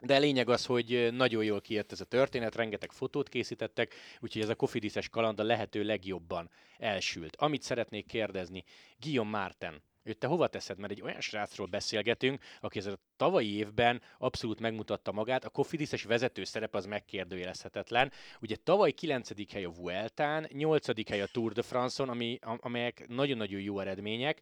De 0.01 0.17
lényeg 0.17 0.49
az, 0.49 0.65
hogy 0.65 1.09
nagyon 1.11 1.43
jól 1.43 1.61
kijött 1.61 1.91
ez 1.91 2.01
a 2.01 2.05
történet, 2.05 2.55
rengeteg 2.55 2.91
fotót 2.91 3.29
készítettek, 3.29 3.95
úgyhogy 4.19 4.41
ez 4.41 4.49
a 4.49 4.55
kofidiszes 4.55 5.09
kaland 5.09 5.39
a 5.39 5.43
lehető 5.43 5.83
legjobban 5.83 6.49
elsült. 6.77 7.35
Amit 7.35 7.61
szeretnék 7.61 8.05
kérdezni, 8.05 8.63
Guillaume 8.99 9.37
Martin, 9.37 9.81
őt 10.09 10.17
te 10.17 10.27
hova 10.27 10.47
teszed? 10.47 10.77
Mert 10.79 10.91
egy 10.91 11.01
olyan 11.01 11.21
srácról 11.21 11.67
beszélgetünk, 11.67 12.43
aki 12.61 12.79
ez 12.79 12.85
a 12.85 12.99
tavalyi 13.17 13.55
évben 13.55 14.01
abszolút 14.17 14.59
megmutatta 14.59 15.11
magát, 15.11 15.45
a 15.45 15.49
Kofidis 15.49 16.03
vezető 16.03 16.43
szerep 16.43 16.75
az 16.75 16.85
megkérdőjelezhetetlen. 16.85 18.11
Ugye 18.41 18.55
tavaly 18.63 18.91
9. 18.91 19.51
hely 19.51 19.63
a 19.63 19.69
Vueltán, 19.69 20.47
8. 20.51 21.09
hely 21.09 21.21
a 21.21 21.27
Tour 21.31 21.51
de 21.51 21.61
France-on, 21.61 22.09
ami, 22.09 22.39
amelyek 22.41 23.07
nagyon-nagyon 23.07 23.61
jó 23.61 23.79
eredmények, 23.79 24.41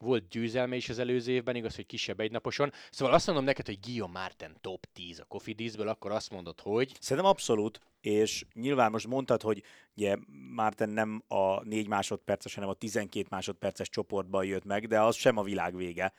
volt 0.00 0.28
győzelme 0.28 0.76
is 0.76 0.88
az 0.88 0.98
előző 0.98 1.32
évben, 1.32 1.54
igaz, 1.54 1.74
hogy 1.74 1.86
kisebb 1.86 2.20
egynaposon. 2.20 2.72
Szóval 2.90 3.14
azt 3.14 3.26
mondom 3.26 3.44
neked, 3.44 3.66
hogy 3.66 3.78
Guillaume 3.80 4.20
Martin 4.20 4.56
top 4.60 4.86
10 4.92 5.18
a 5.20 5.24
Cofidisből, 5.24 5.88
akkor 5.88 6.10
azt 6.10 6.30
mondod, 6.30 6.60
hogy... 6.60 6.92
Szerintem 7.00 7.32
abszolút, 7.32 7.80
és 8.00 8.44
nyilván 8.52 8.90
most 8.90 9.06
mondtad, 9.06 9.42
hogy 9.42 9.62
ugye 9.96 10.16
Márten 10.54 10.88
nem 10.88 11.22
a 11.28 11.64
4 11.64 11.88
másodperces, 11.88 12.54
hanem 12.54 12.68
a 12.68 12.74
12 12.74 13.26
másodperces 13.30 13.88
csoportban 13.88 14.44
jött 14.44 14.64
meg, 14.64 14.86
de 14.86 15.00
az 15.00 15.16
sem 15.16 15.36
a 15.36 15.42
világ 15.42 15.76
vége. 15.76 16.12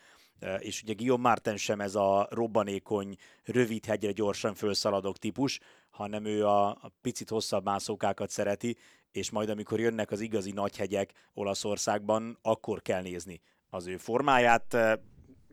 És 0.59 0.81
ugye 0.81 0.93
Guillaume 0.93 1.23
Márten 1.23 1.57
sem 1.57 1.81
ez 1.81 1.95
a 1.95 2.27
robbanékony, 2.29 3.15
rövid 3.43 3.85
hegyre 3.85 4.11
gyorsan 4.11 4.53
felszaladok 4.53 5.17
típus, 5.17 5.59
hanem 5.89 6.25
ő 6.25 6.45
a, 6.45 6.67
a 6.67 6.91
picit 7.01 7.29
hosszabb 7.29 7.63
mászókákat 7.63 8.29
szereti, 8.29 8.77
és 9.11 9.29
majd 9.29 9.49
amikor 9.49 9.79
jönnek 9.79 10.11
az 10.11 10.19
igazi 10.19 10.51
nagy 10.51 10.77
hegyek 10.77 11.13
Olaszországban, 11.33 12.37
akkor 12.41 12.81
kell 12.81 13.01
nézni 13.01 13.41
az 13.69 13.87
ő 13.87 13.97
formáját. 13.97 14.77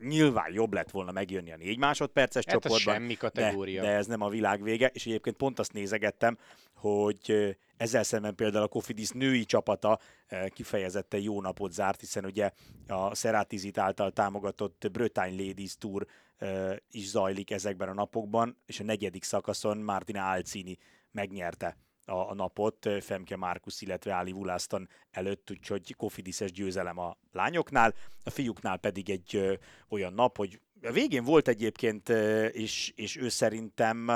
Nyilván 0.01 0.53
jobb 0.53 0.73
lett 0.73 0.91
volna 0.91 1.11
megjönni 1.11 1.51
a 1.51 1.57
négy 1.57 1.77
másodperces 1.77 2.43
hát 2.45 2.53
csoportban. 2.53 2.93
semmi 2.93 3.15
kategória. 3.15 3.81
De, 3.81 3.87
de 3.87 3.93
ez 3.93 4.05
nem 4.05 4.21
a 4.21 4.29
világ 4.29 4.63
vége, 4.63 4.87
és 4.87 5.05
egyébként 5.05 5.35
pont 5.35 5.59
azt 5.59 5.73
nézegettem, 5.73 6.37
hogy 6.73 7.57
ezzel 7.77 8.03
szemben 8.03 8.35
például 8.35 8.63
a 8.63 8.67
Kofidis 8.67 9.09
női 9.09 9.45
csapata 9.45 9.99
kifejezetten 10.49 11.19
jó 11.19 11.41
napot 11.41 11.71
zárt, 11.73 11.99
hiszen 11.99 12.25
ugye 12.25 12.51
a 12.87 13.15
Seratizit 13.15 13.77
által 13.77 14.11
támogatott 14.11 14.87
Bretagne 14.91 15.43
Ladies 15.43 15.77
Tour 15.77 16.05
is 16.91 17.07
zajlik 17.07 17.51
ezekben 17.51 17.89
a 17.89 17.93
napokban, 17.93 18.57
és 18.65 18.79
a 18.79 18.83
negyedik 18.83 19.23
szakaszon 19.23 19.77
Martina 19.77 20.29
Alcini 20.29 20.77
megnyerte 21.11 21.77
a, 22.07 22.29
a 22.29 22.33
napot 22.33 22.89
Femke 23.01 23.35
Markus, 23.35 23.81
illetve 23.81 24.17
Ali 24.17 24.31
Vulaston 24.31 24.89
előtt, 25.11 25.51
úgyhogy 25.51 25.95
Kofidiszes 25.95 26.51
győzelem 26.51 26.97
a 26.97 27.17
lányoknál, 27.31 27.93
a 28.23 28.29
fiúknál 28.29 28.77
pedig 28.77 29.09
egy 29.09 29.35
ö, 29.35 29.53
olyan 29.89 30.13
nap, 30.13 30.37
hogy 30.37 30.61
a 30.81 30.91
végén 30.91 31.23
volt 31.23 31.47
egyébként, 31.47 32.09
és, 32.51 32.93
és 32.95 33.15
ő 33.15 33.29
szerintem 33.29 34.09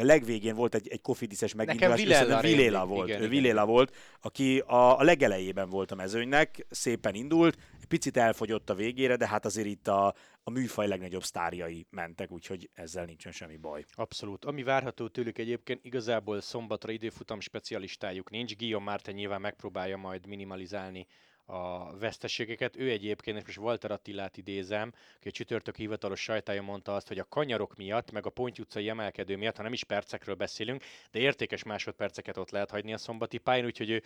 a 0.00 0.04
legvégén 0.04 0.54
volt 0.54 0.74
egy, 0.74 0.88
egy 0.88 1.00
kofidiszes 1.00 1.54
megindulás, 1.54 2.00
Vilela, 2.02 2.40
Vilela 2.40 2.86
volt, 2.86 3.08
igen, 3.08 3.22
ő 3.22 3.28
Vilela 3.28 3.66
volt, 3.66 3.96
aki 4.20 4.58
a, 4.58 4.98
a 4.98 5.02
legelejében 5.02 5.68
volt 5.68 5.90
a 5.90 5.94
mezőnynek, 5.94 6.66
szépen 6.70 7.14
indult, 7.14 7.58
egy 7.80 7.86
picit 7.86 8.16
elfogyott 8.16 8.70
a 8.70 8.74
végére, 8.74 9.16
de 9.16 9.28
hát 9.28 9.44
azért 9.44 9.66
itt 9.66 9.88
a, 9.88 10.14
a 10.42 10.50
műfaj 10.50 10.88
legnagyobb 10.88 11.22
sztárjai 11.22 11.86
mentek, 11.90 12.30
úgyhogy 12.30 12.70
ezzel 12.74 13.04
nincsen 13.04 13.32
semmi 13.32 13.56
baj. 13.56 13.84
Abszolút. 13.94 14.44
Ami 14.44 14.62
várható 14.62 15.08
tőlük 15.08 15.38
egyébként, 15.38 15.84
igazából 15.84 16.40
szombatra 16.40 16.92
időfutam 16.92 17.40
specialistájuk 17.40 18.30
nincs. 18.30 18.56
Guillaume 18.56 18.84
Márten 18.84 19.14
nyilván 19.14 19.40
megpróbálja 19.40 19.96
majd 19.96 20.26
minimalizálni 20.26 21.06
a 21.44 21.96
veszteségeket. 21.98 22.76
Ő 22.76 22.90
egyébként, 22.90 23.36
és 23.38 23.44
most 23.44 23.58
Walter 23.58 23.90
Attilát 23.90 24.36
idézem, 24.36 24.92
aki 25.16 25.28
a 25.28 25.30
csütörtök 25.30 25.76
hivatalos 25.76 26.20
sajtája 26.20 26.62
mondta 26.62 26.94
azt, 26.94 27.08
hogy 27.08 27.18
a 27.18 27.28
kanyarok 27.28 27.76
miatt, 27.76 28.10
meg 28.10 28.26
a 28.26 28.30
Ponty 28.30 28.58
utcai 28.60 28.88
emelkedő 28.88 29.36
miatt, 29.36 29.56
ha 29.56 29.62
nem 29.62 29.72
is 29.72 29.84
percekről 29.84 30.34
beszélünk, 30.34 30.82
de 31.10 31.18
értékes 31.18 31.62
másodperceket 31.62 32.36
ott 32.36 32.50
lehet 32.50 32.70
hagyni 32.70 32.92
a 32.92 32.98
szombati 32.98 33.38
pályán, 33.38 33.64
úgyhogy 33.64 33.90
ő 33.90 34.02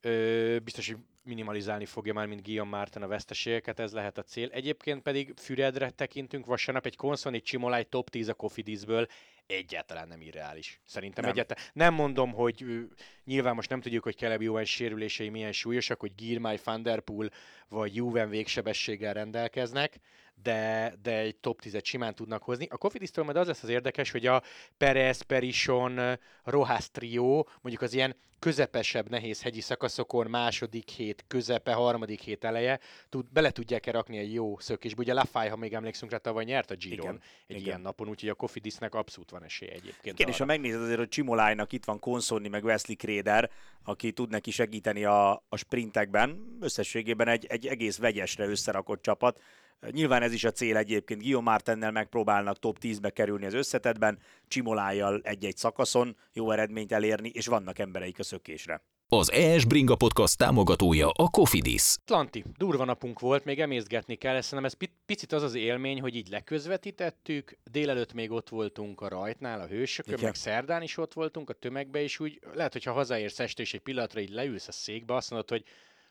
ö, 0.00 0.58
biztos, 0.58 0.86
hogy 0.86 0.96
minimalizálni 1.22 1.84
fogja 1.84 2.12
már, 2.12 2.26
mint 2.26 2.42
Guillaume 2.42 2.76
Martin 2.76 3.02
a 3.02 3.06
veszteségeket, 3.06 3.80
ez 3.80 3.92
lehet 3.92 4.18
a 4.18 4.22
cél. 4.22 4.48
Egyébként 4.48 5.02
pedig 5.02 5.32
Füredre 5.36 5.90
tekintünk 5.90 6.46
vasárnap, 6.46 6.86
egy 6.86 6.96
Konszoni 6.96 7.40
Csimolaj 7.40 7.84
top 7.84 8.10
10 8.10 8.28
a 8.28 8.34
Kofidisből, 8.34 9.06
egyáltalán 9.46 10.08
nem 10.08 10.20
irreális. 10.20 10.80
Szerintem 10.84 11.24
nem. 11.24 11.32
egyáltalán. 11.32 11.64
Nem 11.72 11.94
mondom, 11.94 12.32
hogy 12.32 12.64
nyilván 13.24 13.54
most 13.54 13.70
nem 13.70 13.80
tudjuk, 13.80 14.02
hogy 14.02 14.16
Caleb 14.16 14.42
Juven 14.42 14.64
sérülései 14.64 15.28
milyen 15.28 15.52
súlyosak, 15.52 16.00
hogy 16.00 16.14
Girmay, 16.14 16.58
Van 16.64 16.82
Der 16.82 17.00
Poel 17.00 17.30
vagy 17.68 17.94
Juven 17.94 18.28
végsebességgel 18.28 19.12
rendelkeznek, 19.12 20.00
de, 20.42 20.94
de 21.02 21.18
egy 21.18 21.36
top 21.36 21.60
10-et 21.64 21.84
simán 21.84 22.14
tudnak 22.14 22.42
hozni. 22.42 22.66
A 22.70 22.76
Cofidis-től 22.76 23.24
majd 23.24 23.36
az 23.36 23.46
lesz 23.46 23.62
az 23.62 23.68
érdekes, 23.68 24.10
hogy 24.10 24.26
a 24.26 24.42
Perez, 24.76 25.20
Perison, 25.20 26.18
Rojas 26.44 26.90
trió, 26.90 27.48
mondjuk 27.60 27.82
az 27.82 27.92
ilyen 27.92 28.16
közepesebb, 28.38 29.08
nehéz 29.08 29.42
hegyi 29.42 29.60
szakaszokon, 29.60 30.26
második 30.30 30.88
hét 30.88 31.24
közepe, 31.28 31.72
harmadik 31.72 32.20
hét 32.20 32.44
eleje, 32.44 32.80
tud, 33.08 33.26
bele 33.32 33.50
tudják-e 33.50 33.90
rakni 33.90 34.18
egy 34.18 34.32
jó 34.32 34.58
szökésbe. 34.58 35.02
Ugye 35.02 35.12
Lafay, 35.12 35.48
ha 35.48 35.56
még 35.56 35.72
emlékszünk 35.72 36.10
rá, 36.10 36.16
tavaly 36.16 36.44
nyert 36.44 36.70
a 36.70 36.74
Giron 36.74 37.06
igen, 37.06 37.20
egy 37.46 37.56
igen. 37.56 37.66
ilyen 37.66 37.80
napon, 37.80 38.08
úgyhogy 38.08 38.28
a 38.28 38.34
Cofidisnek 38.34 38.94
abszolút 38.94 39.30
van 39.30 39.44
esélye 39.44 39.72
egyébként. 39.72 40.18
Igen, 40.18 40.32
és 40.32 40.38
ha 40.38 40.44
megnézed 40.44 40.82
azért, 40.82 40.98
hogy 40.98 41.08
Csimolájnak 41.08 41.72
itt 41.72 41.84
van 41.84 41.98
Konszonni, 41.98 42.48
meg 42.48 42.64
Wesley 42.64 42.96
Kréder, 42.96 43.50
aki 43.84 44.12
tud 44.12 44.30
neki 44.30 44.50
segíteni 44.50 45.04
a, 45.04 45.30
a 45.48 45.56
sprintekben, 45.56 46.56
összességében 46.60 47.28
egy, 47.28 47.46
egy 47.46 47.66
egész 47.66 47.98
vegyesre 47.98 48.46
összerakott 48.46 49.02
csapat, 49.02 49.40
Nyilván 49.90 50.22
ez 50.22 50.32
is 50.32 50.44
a 50.44 50.50
cél 50.50 50.76
egyébként. 50.76 51.20
Guillaume 51.20 51.50
Martennel 51.50 51.90
megpróbálnak 51.90 52.58
top 52.58 52.78
10-be 52.80 53.10
kerülni 53.10 53.46
az 53.46 53.54
összetetben, 53.54 54.18
Csimolájjal 54.48 55.20
egy-egy 55.24 55.56
szakaszon 55.56 56.16
jó 56.32 56.50
eredményt 56.50 56.92
elérni, 56.92 57.28
és 57.28 57.46
vannak 57.46 57.78
embereik 57.78 58.18
a 58.18 58.22
szökésre. 58.22 58.82
Az 59.08 59.32
ES 59.32 59.64
Bringa 59.64 59.96
Podcast 59.96 60.38
támogatója 60.38 61.10
a 61.10 61.28
Cofidis. 61.28 61.96
Atlanti, 62.00 62.44
durva 62.56 62.84
napunk 62.84 63.20
volt, 63.20 63.44
még 63.44 63.60
emészgetni 63.60 64.14
kell, 64.14 64.40
szerintem 64.40 64.64
ez 64.64 64.88
picit 65.06 65.32
az 65.32 65.42
az 65.42 65.54
élmény, 65.54 66.00
hogy 66.00 66.16
így 66.16 66.28
leközvetítettük, 66.28 67.58
délelőtt 67.70 68.12
még 68.12 68.30
ott 68.30 68.48
voltunk 68.48 69.00
a 69.00 69.08
rajtnál, 69.08 69.60
a 69.60 69.66
hősökön, 69.66 70.18
meg 70.22 70.34
szerdán 70.34 70.82
is 70.82 70.96
ott 70.96 71.12
voltunk 71.12 71.50
a 71.50 71.52
tömegbe, 71.52 72.02
és 72.02 72.20
úgy 72.20 72.40
lehet, 72.54 72.72
hogy 72.72 72.84
ha 72.84 72.92
hazaérsz 72.92 73.40
este 73.40 73.62
és 73.62 73.74
egy 73.74 73.80
pillanatra 73.80 74.20
így 74.20 74.30
leülsz 74.30 74.68
a 74.68 74.72
székbe, 74.72 75.14
azt 75.14 75.30
mondod, 75.30 75.48
hogy 75.48 75.64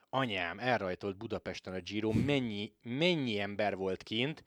anyám, 0.09 0.59
elrajtolt 0.59 1.17
Budapesten 1.17 1.73
a 1.73 1.79
Giro, 1.79 2.11
mennyi, 2.11 2.73
mennyi 2.83 3.39
ember 3.39 3.75
volt 3.75 4.03
kint, 4.03 4.43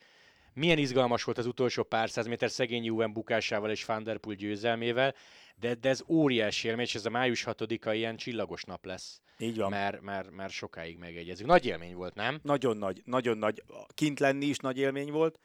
milyen 0.53 0.79
izgalmas 0.79 1.25
volt 1.25 1.38
az 1.38 1.47
utolsó 1.47 1.83
pár 1.83 2.11
száz 2.11 2.27
méter 2.27 2.50
szegény 2.50 2.85
Juven 2.85 3.12
bukásával 3.12 3.71
és 3.71 3.85
Van 3.85 4.03
Der 4.03 4.19
Poel 4.19 4.37
győzelmével, 4.37 5.15
de, 5.57 5.75
de 5.75 5.88
ez 5.88 6.03
óriási 6.09 6.69
élmény, 6.69 6.85
és 6.85 6.95
ez 6.95 7.07
a 7.07 7.11
május 7.11 7.45
6-a 7.47 7.93
ilyen 7.93 8.17
csillagos 8.17 8.65
nap 8.65 8.85
lesz. 8.85 9.21
Így 9.38 9.57
van. 9.57 9.71
Mert, 9.71 10.00
mert, 10.00 10.31
mert 10.31 10.53
sokáig 10.53 10.99
megegyezik. 10.99 11.47
Nagy 11.47 11.67
élmény 11.67 11.95
volt, 11.95 12.15
nem? 12.15 12.41
Nagyon 12.43 12.77
nagy, 12.77 13.03
nagyon 13.05 13.38
nagy. 13.38 13.62
Kint 13.95 14.21
lenni 14.21 14.47
is 14.47 14.59
nagy 14.59 14.79
élmény 14.79 15.11
volt. 15.11 15.38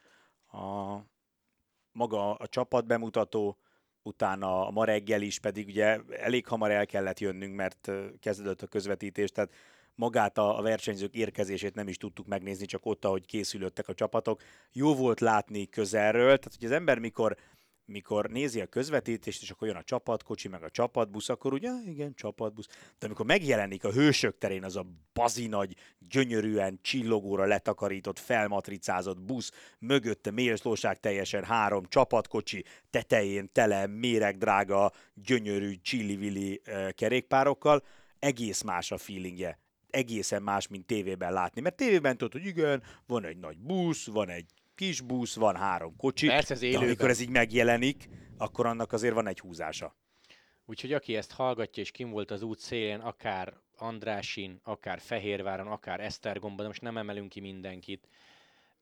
A, 0.52 0.98
maga 1.92 2.36
a 2.36 2.48
csapat 2.48 2.86
bemutató, 2.86 3.58
utána 4.02 4.68
a 4.68 4.72
ma 4.72 4.86
reggel 4.86 5.22
is 5.22 5.40
pedig 5.40 5.68
ugye 5.68 6.00
elég 6.10 6.48
hamar 6.48 6.72
el 6.72 6.86
kellett 6.86 7.20
jönnünk, 7.20 7.56
mert 7.56 7.92
kezdődött 8.20 8.62
a 8.62 8.68
közvetítés, 8.68 9.32
tehát 9.32 9.54
magát 9.96 10.38
a, 10.38 10.58
a 10.58 10.62
versenyzők 10.62 11.14
érkezését 11.14 11.76
nem 11.76 11.88
is 11.88 11.98
tudtuk 11.98 12.28
megnézni, 12.28 12.66
csak 12.66 12.86
ott, 12.86 13.06
ahogy 13.06 13.26
készülöttek 13.26 13.88
a 13.88 13.94
csapatok. 13.94 14.42
Jó 14.72 14.96
volt 14.96 15.20
látni 15.20 15.70
közelről, 15.70 16.38
tehát 16.38 16.58
hogy 16.60 16.66
az 16.66 16.72
ember 16.72 17.00
mikor 17.00 17.38
mikor 17.86 18.30
nézi 18.30 18.62
a 18.62 18.66
közvetítést, 18.66 19.42
és 19.42 19.50
akkor 19.50 19.68
jön 19.68 19.78
a 19.78 19.84
csapatkocsi, 19.84 20.48
meg 20.48 20.64
a 20.64 20.70
csapatbusz, 20.70 21.30
akkor 21.30 21.54
ugye, 21.54 21.72
igen, 21.86 22.14
csapatbusz. 22.16 22.68
De 23.00 23.06
amikor 23.06 23.26
megjelenik 23.26 23.84
a 23.84 23.92
hősök 23.92 24.38
terén 24.38 24.64
az 24.64 24.76
a 24.76 24.86
bazinagy, 25.14 25.76
gyönyörűen 26.10 26.80
csillogóra 26.82 27.46
letakarított, 27.46 28.20
felmatricázott 28.20 29.22
busz, 29.22 29.52
mögötte 29.80 30.32
mélslóság 30.32 31.00
teljesen 31.00 31.44
három 31.44 31.86
csapatkocsi, 31.86 32.66
tetején 32.90 33.50
tele, 33.52 33.88
méregdrága, 33.88 34.92
gyönyörű 35.14 35.76
csillivilli 35.82 36.62
eh, 36.64 36.92
kerékpárokkal, 36.92 37.84
egész 38.20 38.62
más 38.62 38.92
a 38.92 38.98
feelingje 38.98 39.63
egészen 39.94 40.44
más, 40.44 40.68
mint 40.68 40.86
tévében 40.86 41.34
látni. 41.34 41.62
Mert 41.62 41.76
tévében 41.76 42.18
tudod, 42.18 42.34
hogy 42.34 42.46
igen, 42.46 42.84
van 43.08 43.26
egy 43.26 43.38
nagy 43.38 43.58
busz, 43.58 44.06
van 44.06 44.30
egy 44.30 44.46
kis 44.76 45.02
busz, 45.02 45.36
van 45.36 45.56
három 45.56 45.96
kocsi, 45.96 46.28
Persze, 46.28 46.54
ez 46.54 46.60
de 46.60 46.78
amikor 46.78 47.10
ez 47.10 47.20
így 47.20 47.30
megjelenik, 47.30 48.10
akkor 48.38 48.66
annak 48.66 48.92
azért 48.92 49.14
van 49.14 49.28
egy 49.28 49.40
húzása. 49.40 49.96
Úgyhogy 50.66 50.94
aki 50.94 51.16
ezt 51.16 51.32
hallgatja, 51.32 51.84
és 51.84 51.92
kim 51.92 52.10
volt 52.10 52.32
az 52.32 52.42
út 52.42 52.60
szélén, 52.60 53.00
akár 53.00 53.54
Andrásin, 53.78 54.60
akár 54.64 55.00
Fehérváron, 55.00 55.68
akár 55.68 56.00
Esztergomban, 56.00 56.62
de 56.62 56.68
most 56.68 56.82
nem 56.82 56.98
emelünk 56.98 57.30
ki 57.30 57.40
mindenkit, 57.40 58.08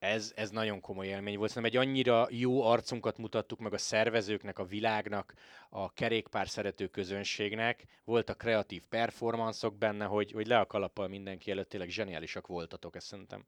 ez, 0.01 0.31
ez 0.35 0.49
nagyon 0.49 0.79
komoly 0.79 1.07
élmény 1.07 1.37
volt. 1.37 1.49
Szerintem 1.51 1.81
egy 1.81 1.87
annyira 1.87 2.27
jó 2.29 2.63
arcunkat 2.63 3.17
mutattuk 3.17 3.59
meg 3.59 3.73
a 3.73 3.77
szervezőknek, 3.77 4.59
a 4.59 4.65
világnak, 4.65 5.33
a 5.69 5.93
kerékpár 5.93 6.49
szerető 6.49 6.87
közönségnek. 6.87 7.85
Voltak 8.03 8.37
kreatív 8.37 8.81
performanszok 8.89 9.77
benne, 9.77 10.05
hogy, 10.05 10.31
hogy 10.31 10.47
le 10.47 10.59
a 10.59 10.65
kalappal 10.65 11.07
mindenki 11.07 11.51
előtt, 11.51 11.69
tényleg 11.69 11.89
zseniálisak 11.89 12.47
voltatok, 12.47 12.95
ezt 12.95 13.05
szerintem, 13.05 13.43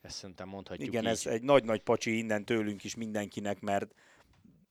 ezt 0.00 0.16
szerintem 0.16 0.48
mondhatjuk 0.48 0.88
Igen, 0.88 1.02
így. 1.02 1.08
ez 1.08 1.26
egy 1.26 1.42
nagy-nagy 1.42 1.80
pacsi 1.80 2.18
innen 2.18 2.44
tőlünk 2.44 2.84
is 2.84 2.94
mindenkinek, 2.94 3.60
mert 3.60 3.94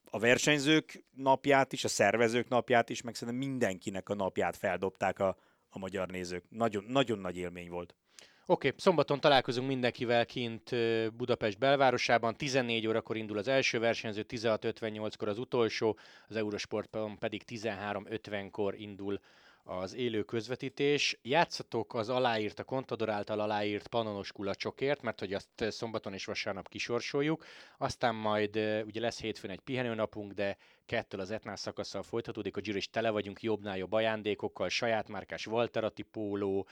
a 0.09 0.19
versenyzők 0.19 1.03
napját 1.15 1.73
is, 1.73 1.83
a 1.83 1.87
szervezők 1.87 2.47
napját 2.47 2.89
is, 2.89 3.01
meg 3.01 3.15
szerintem 3.15 3.49
mindenkinek 3.49 4.09
a 4.09 4.15
napját 4.15 4.57
feldobták 4.57 5.19
a, 5.19 5.37
a 5.69 5.79
magyar 5.79 6.09
nézők. 6.09 6.43
Nagyon, 6.49 6.83
nagyon 6.87 7.19
nagy 7.19 7.37
élmény 7.37 7.69
volt. 7.69 7.95
Oké, 8.45 8.67
okay, 8.67 8.79
szombaton 8.79 9.19
találkozunk 9.19 9.67
mindenkivel 9.67 10.25
kint 10.25 10.69
Budapest 11.13 11.57
belvárosában, 11.57 12.35
14 12.35 12.87
órakor 12.87 13.17
indul 13.17 13.37
az 13.37 13.47
első 13.47 13.79
versenyző, 13.79 14.25
16.58-kor 14.27 15.27
az 15.27 15.39
utolsó, 15.39 15.97
az 16.27 16.35
Eurosportban 16.35 17.17
pedig 17.17 17.43
13.50-kor 17.47 18.75
indul 18.75 19.19
az 19.63 19.95
élő 19.95 20.23
közvetítés. 20.23 21.19
Játszatok 21.21 21.93
az 21.93 22.09
aláírt, 22.09 22.59
a 22.59 22.63
Contador 22.63 23.09
által 23.09 23.39
aláírt 23.39 23.87
panonos 23.87 24.31
kulacsokért, 24.31 25.01
mert 25.01 25.19
hogy 25.19 25.33
azt 25.33 25.49
szombaton 25.57 26.13
és 26.13 26.25
vasárnap 26.25 26.69
kisorsoljuk. 26.69 27.45
Aztán 27.77 28.15
majd 28.15 28.55
ugye 28.85 28.99
lesz 28.99 29.21
hétfőn 29.21 29.51
egy 29.51 29.59
pihenőnapunk, 29.59 30.31
de 30.31 30.57
kettől 30.85 31.19
az 31.19 31.31
Etnál 31.31 31.55
szakaszsal 31.55 32.03
folytatódik, 32.03 32.57
a 32.57 32.61
Giro 32.61 32.77
is 32.77 32.89
tele 32.89 33.09
vagyunk 33.09 33.41
jobbnál 33.41 33.77
jobb 33.77 33.91
ajándékokkal, 33.91 34.69
saját 34.69 35.07
márkás 35.07 35.47
Walterati 35.47 36.03
póló, 36.03 36.67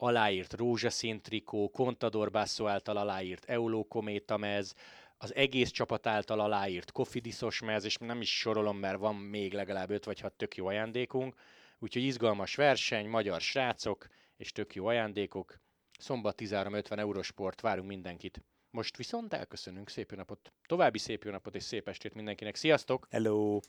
aláírt 0.00 0.52
rózsaszín 0.52 1.22
trikó, 1.22 1.68
Contador 1.68 2.30
Basso 2.30 2.66
által 2.66 2.96
aláírt 2.96 3.44
Euló 3.44 3.84
Kométa 3.84 4.36
mez, 4.36 4.74
az 5.16 5.34
egész 5.34 5.70
csapat 5.70 6.06
által 6.06 6.40
aláírt 6.40 6.92
Kofidiszos 6.92 7.60
mez, 7.60 7.84
és 7.84 7.96
nem 7.96 8.20
is 8.20 8.38
sorolom, 8.38 8.76
mert 8.78 8.98
van 8.98 9.14
még 9.14 9.52
legalább 9.52 9.90
5 9.90 10.04
vagy 10.04 10.20
6 10.20 10.32
tök 10.32 10.56
jó 10.56 10.66
ajándékunk. 10.66 11.34
Úgyhogy 11.78 12.02
izgalmas 12.02 12.54
verseny, 12.54 13.08
magyar 13.08 13.40
srácok 13.40 14.08
és 14.36 14.52
tök 14.52 14.74
jó 14.74 14.86
ajándékok. 14.86 15.60
Szombat 15.98 16.42
13.50 16.42 16.98
Eurosport, 16.98 17.60
várunk 17.60 17.88
mindenkit. 17.88 18.42
Most 18.70 18.96
viszont 18.96 19.34
elköszönünk, 19.34 19.88
szép 19.88 20.16
napot, 20.16 20.52
további 20.66 20.98
szép 20.98 21.24
napot 21.24 21.54
és 21.54 21.62
szép 21.62 21.88
estét 21.88 22.14
mindenkinek. 22.14 22.54
Sziasztok! 22.54 23.06
Hello! 23.10 23.60